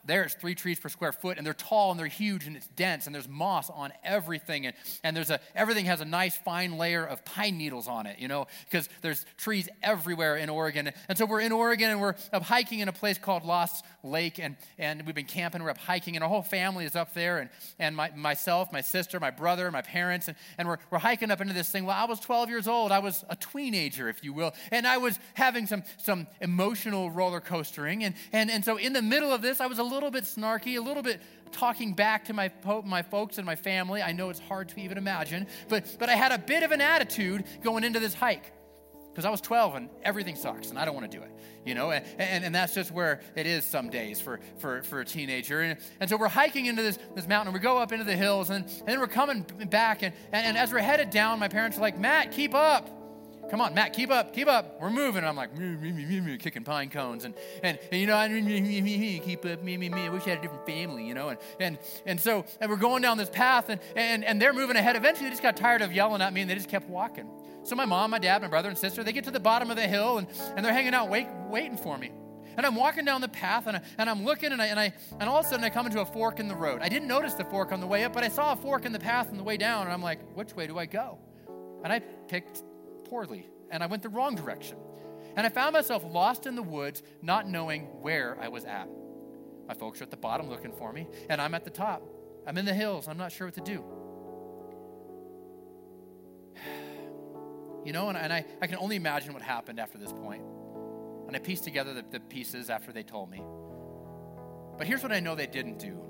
[0.05, 3.07] There's three trees per square foot, and they're tall and they're huge and it's dense,
[3.07, 4.75] and there's moss on everything, and,
[5.05, 8.27] and there's a everything has a nice fine layer of pine needles on it, you
[8.27, 10.91] know, because there's trees everywhere in Oregon.
[11.09, 14.41] And so we're in Oregon and we're up hiking in a place called Lost Lake,
[14.41, 17.39] and, and we've been camping, we're up hiking, and our whole family is up there,
[17.39, 21.31] and, and my, myself, my sister, my brother, my parents, and, and we're, we're hiking
[21.31, 21.85] up into this thing.
[21.85, 24.99] Well, I was 12 years old, I was a teenager, if you will, and I
[24.99, 29.43] was having some some emotional roller coastering, and, and, and so in the middle of
[29.43, 31.21] this, I was a little bit snarky, a little bit
[31.53, 32.51] talking back to my,
[32.85, 34.03] my folks and my family.
[34.03, 36.81] I know it's hard to even imagine, but, but I had a bit of an
[36.81, 38.53] attitude going into this hike
[39.13, 41.31] because I was 12 and everything sucks and I don't want to do it,
[41.67, 41.91] you know?
[41.91, 45.61] And, and, and, that's just where it is some days for, for, for a teenager.
[45.61, 48.17] And, and so we're hiking into this, this mountain and we go up into the
[48.17, 50.03] hills and, and then we're coming back.
[50.03, 53.02] And, and, and as we're headed down, my parents are like, Matt, keep up.
[53.53, 54.81] Come on, Matt, keep up, keep up.
[54.81, 55.19] We're moving.
[55.19, 57.27] And I'm like, me, me, me, me, kicking pine cones.
[57.27, 60.07] And, and, and you know, I, me, me, me, keep up, me, me, me.
[60.07, 61.29] I wish I had a different family, you know.
[61.29, 64.77] And, and, and so and we're going down this path, and, and, and they're moving
[64.77, 64.97] ahead.
[64.97, 67.29] Eventually, they just got tired of yelling at me, and they just kept walking.
[67.63, 69.77] So my mom, my dad, my brother, and sister, they get to the bottom of
[69.77, 72.11] the hill, and, and they're hanging out wait, waiting for me.
[72.57, 74.93] And I'm walking down the path and, I, and I'm looking and I, and I
[75.21, 76.81] and all of a sudden I come into a fork in the road.
[76.83, 78.93] I didn't notice the fork on the way up, but I saw a fork in
[78.93, 81.19] the path on the way down, and I'm like, which way do I go?
[81.83, 82.63] And I picked
[83.13, 84.79] poorly and I went the wrong direction.
[85.37, 88.89] And I found myself lost in the woods, not knowing where I was at.
[89.69, 92.03] My folks are at the bottom looking for me, and I'm at the top.
[92.47, 93.09] I'm in the hills.
[93.09, 93.85] I'm not sure what to do.
[97.85, 100.45] You know, and, and I, I can only imagine what happened after this point.
[101.27, 103.43] And I pieced together the, the pieces after they told me.
[104.79, 106.01] But here's what I know they didn't do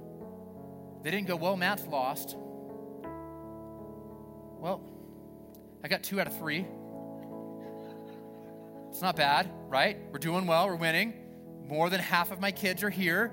[1.03, 2.37] they didn't go, well, Matt's lost.
[4.61, 4.83] Well,
[5.83, 6.67] I got two out of three.
[9.03, 9.99] Not bad, right?
[10.13, 11.13] We're doing well, we're winning.
[11.67, 13.33] More than half of my kids are here,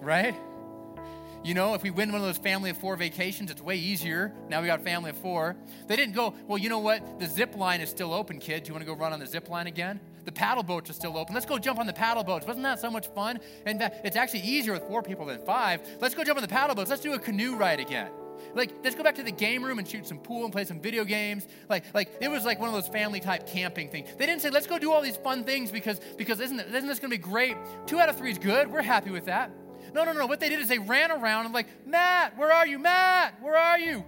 [0.00, 0.34] right?
[1.44, 4.32] You know, if we win one of those family of four vacations, it's way easier.
[4.48, 5.54] Now we got family of four.
[5.86, 7.20] They didn't go, well, you know what?
[7.20, 8.62] The zip line is still open, kid.
[8.62, 10.00] Do you want to go run on the zip line again?
[10.24, 11.34] The paddle boats are still open.
[11.34, 12.46] Let's go jump on the paddle boats.
[12.46, 13.38] Wasn't that so much fun?
[13.66, 15.82] And it's actually easier with four people than five.
[16.00, 16.88] Let's go jump on the paddle boats.
[16.88, 18.10] Let's do a canoe ride again.
[18.54, 20.80] Like, let's go back to the game room and shoot some pool and play some
[20.80, 21.46] video games.
[21.68, 24.08] Like, like it was like one of those family type camping things.
[24.16, 26.98] They didn't say, let's go do all these fun things because, because isn't, isn't this
[26.98, 27.56] going to be great?
[27.86, 28.70] Two out of three is good.
[28.70, 29.50] We're happy with that.
[29.94, 30.26] No, no, no.
[30.26, 32.78] What they did is they ran around and like, Matt, where are you?
[32.78, 34.04] Matt, where are you?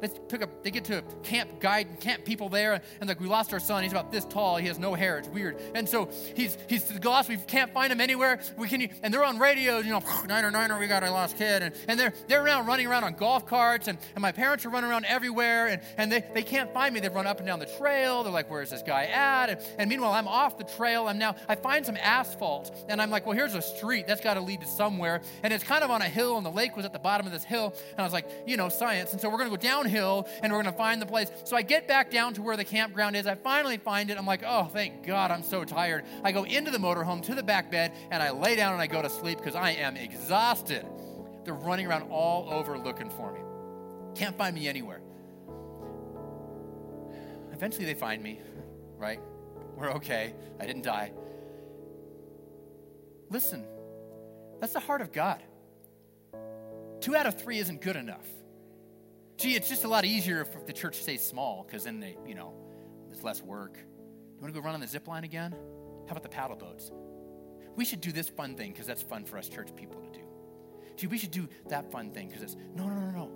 [0.00, 3.26] They pick up, they get to camp guide, and camp people there, and like we
[3.26, 3.82] lost our son.
[3.82, 4.56] He's about this tall.
[4.56, 5.18] He has no hair.
[5.18, 5.60] It's weird.
[5.74, 7.28] And so he's he's lost.
[7.28, 8.40] We can't find him anywhere.
[8.56, 11.62] We can and they're on radios, you know, niner niner, we got our lost kid.
[11.62, 14.70] And, and they're they're around running around on golf carts, and, and my parents are
[14.70, 17.00] running around everywhere, and, and they, they can't find me.
[17.00, 18.22] They've run up and down the trail.
[18.22, 19.50] They're like, where's this guy at?
[19.50, 21.08] And, and meanwhile, I'm off the trail.
[21.08, 24.06] I'm now I find some asphalt, and I'm like, well, here's a street.
[24.06, 25.20] That's got to lead to somewhere.
[25.42, 27.32] And it's kind of on a hill, and the lake was at the bottom of
[27.32, 27.74] this hill.
[27.90, 29.12] And I was like, you know, science.
[29.12, 31.30] And so we're gonna go down downhill and we're going to find the place.
[31.44, 33.26] So I get back down to where the campground is.
[33.26, 34.18] I finally find it.
[34.18, 36.04] I'm like, oh, thank God, I'm so tired.
[36.22, 38.86] I go into the motorhome to the back bed and I lay down and I
[38.86, 40.86] go to sleep because I am exhausted.
[41.44, 43.40] They're running around all over looking for me.
[44.14, 45.00] Can't find me anywhere.
[47.52, 48.40] Eventually they find me,
[48.96, 49.20] right?
[49.76, 50.34] We're okay.
[50.60, 51.12] I didn't die.
[53.30, 53.64] Listen,
[54.60, 55.42] that's the heart of God.
[57.00, 58.26] Two out of three isn't good enough.
[59.36, 62.34] Gee, it's just a lot easier if the church stays small because then they, you
[62.34, 62.54] know,
[63.08, 63.76] there's less work.
[63.76, 65.52] You want to go run on the zip line again?
[66.06, 66.90] How about the paddle boats?
[67.74, 70.24] We should do this fun thing because that's fun for us church people to do.
[70.96, 73.32] Gee, we should do that fun thing because it's no, no, no, no.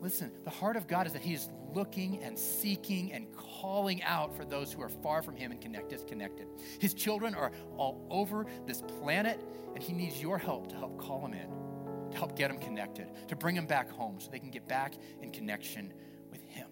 [0.00, 4.36] Listen, the heart of God is that He is looking and seeking and calling out
[4.36, 6.46] for those who are far from Him and connect, disconnected.
[6.78, 9.40] His children are all over this planet,
[9.74, 11.67] and He needs your help to help call them in
[12.10, 14.94] to help get them connected, to bring them back home so they can get back
[15.20, 15.92] in connection
[16.30, 16.68] with Him.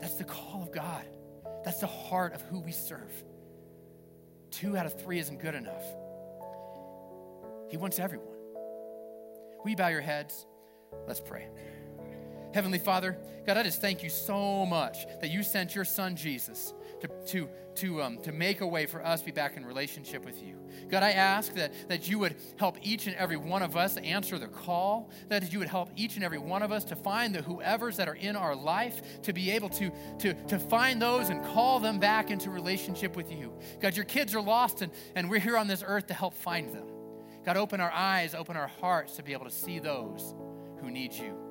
[0.00, 1.04] That's the call of God.
[1.64, 3.12] That's the heart of who we serve.
[4.50, 5.84] Two out of three isn't good enough.
[7.70, 8.28] He wants everyone.
[9.62, 10.46] Will you bow your heads?
[11.06, 11.48] Let's pray.
[12.54, 16.72] Heavenly Father, God, I just thank you so much that you sent your son Jesus
[17.00, 20.24] to, to, to, um, to make a way for us to be back in relationship
[20.24, 20.60] with you.
[20.88, 24.38] God, I ask that, that you would help each and every one of us answer
[24.38, 27.42] the call, that you would help each and every one of us to find the
[27.42, 29.90] whoever's that are in our life, to be able to,
[30.20, 33.52] to, to find those and call them back into relationship with you.
[33.80, 36.72] God, your kids are lost, and, and we're here on this earth to help find
[36.72, 36.86] them.
[37.44, 40.36] God, open our eyes, open our hearts to be able to see those
[40.80, 41.43] who need you.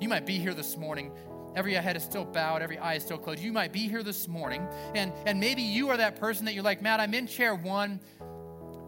[0.00, 1.12] You might be here this morning.
[1.54, 3.40] Every head is still bowed, every eye is still closed.
[3.40, 6.62] You might be here this morning, and, and maybe you are that person that you're
[6.62, 8.00] like, Matt, I'm in chair one.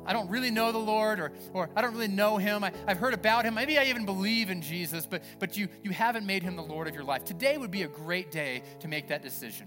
[0.04, 2.62] I don't really know the Lord, or, or I don't really know him.
[2.62, 3.54] I, have heard about him.
[3.54, 6.88] Maybe I even believe in Jesus, but, but you, you haven't made him the Lord
[6.88, 7.24] of your life.
[7.24, 9.66] Today would be a great day to make that decision.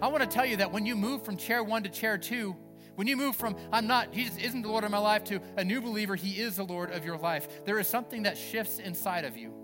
[0.00, 2.56] I want to tell you that when you move from chair one to chair two,
[2.96, 5.64] when you move from, I'm not, he isn't the Lord of my life, to a
[5.64, 9.24] new believer, he is the Lord of your life, there is something that shifts inside
[9.24, 9.61] of you.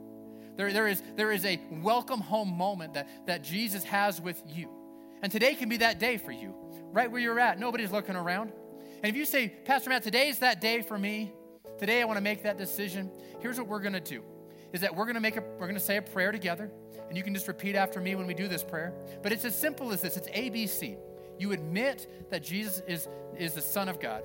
[0.58, 4.68] There, there, is, there is a welcome home moment that, that Jesus has with you.
[5.22, 6.52] And today can be that day for you,
[6.92, 7.60] right where you're at.
[7.60, 8.52] Nobody's looking around.
[9.02, 11.32] And if you say, Pastor Matt, today is that day for me,
[11.78, 14.22] today I want to make that decision, here's what we're going to do
[14.72, 16.70] is that we're going to make a we're going to say a prayer together
[17.08, 18.92] and you can just repeat after me when we do this prayer
[19.22, 20.96] but it's as simple as this it's abc
[21.38, 24.22] you admit that jesus is is the son of god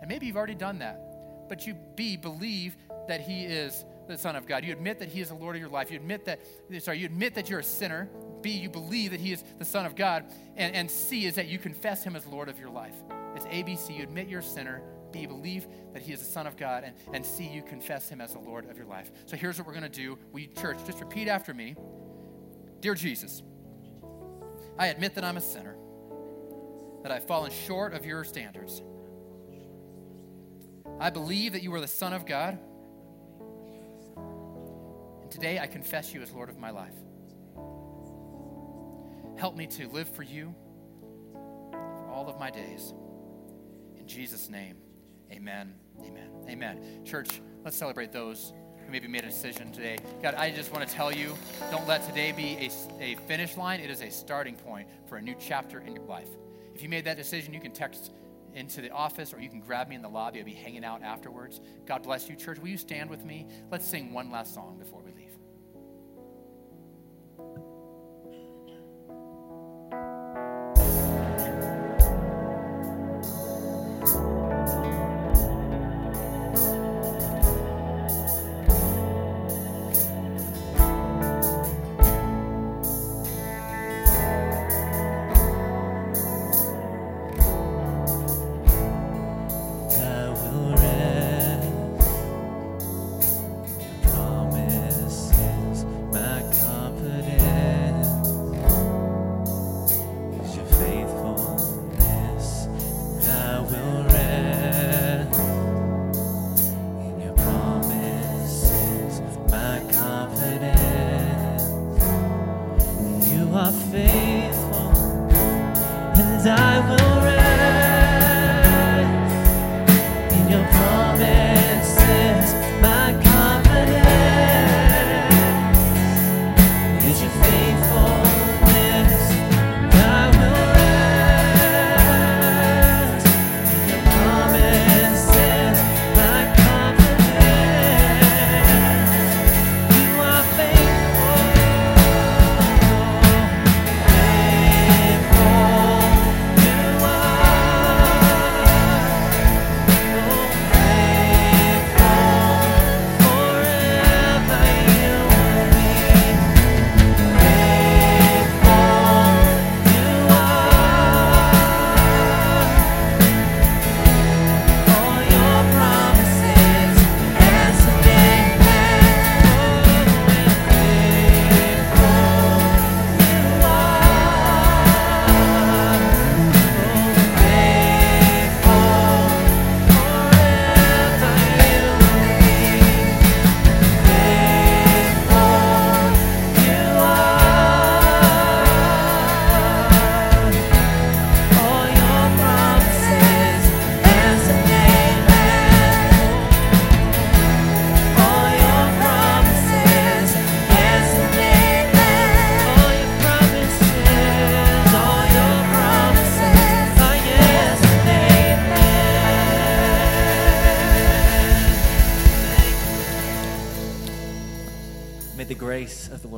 [0.00, 2.76] and maybe you've already done that but you b believe
[3.08, 4.64] that he is the Son of God.
[4.64, 5.90] You admit that He is the Lord of your life.
[5.90, 6.40] You admit that,
[6.80, 8.08] sorry, you admit that you're a sinner.
[8.42, 10.26] B, you believe that He is the Son of God.
[10.56, 12.94] And, and C is that you confess Him as Lord of your life.
[13.34, 13.96] It's ABC.
[13.96, 14.82] You admit you're a sinner.
[15.12, 16.84] B, you believe that He is the Son of God.
[16.84, 19.10] And, and C, you confess Him as the Lord of your life.
[19.26, 20.18] So here's what we're going to do.
[20.32, 21.76] We, church, just repeat after me
[22.80, 23.42] Dear Jesus,
[24.78, 25.76] I admit that I'm a sinner,
[27.02, 28.82] that I've fallen short of your standards.
[30.98, 32.58] I believe that you are the Son of God
[35.30, 36.94] today I confess you as Lord of my life.
[39.38, 40.54] Help me to live for you
[41.32, 42.92] for all of my days.
[43.96, 44.76] In Jesus' name,
[45.32, 45.74] amen.
[46.04, 46.30] Amen.
[46.48, 47.04] Amen.
[47.04, 48.52] Church, let's celebrate those
[48.84, 49.98] who maybe made a decision today.
[50.22, 51.34] God, I just want to tell you
[51.70, 52.70] don't let today be
[53.00, 56.04] a, a finish line, it is a starting point for a new chapter in your
[56.04, 56.28] life.
[56.74, 58.12] If you made that decision, you can text
[58.54, 60.40] into the office or you can grab me in the lobby.
[60.40, 61.60] I'll be hanging out afterwards.
[61.86, 62.58] God bless you, church.
[62.58, 63.46] Will you stand with me?
[63.70, 65.09] Let's sing one last song before we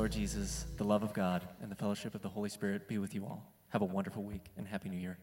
[0.03, 3.15] Lord Jesus, the love of God, and the fellowship of the Holy Spirit be with
[3.15, 3.53] you all.
[3.69, 5.17] Have a wonderful week and Happy New Year.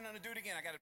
[0.00, 0.54] No, no, do it again.
[0.58, 0.76] I got to.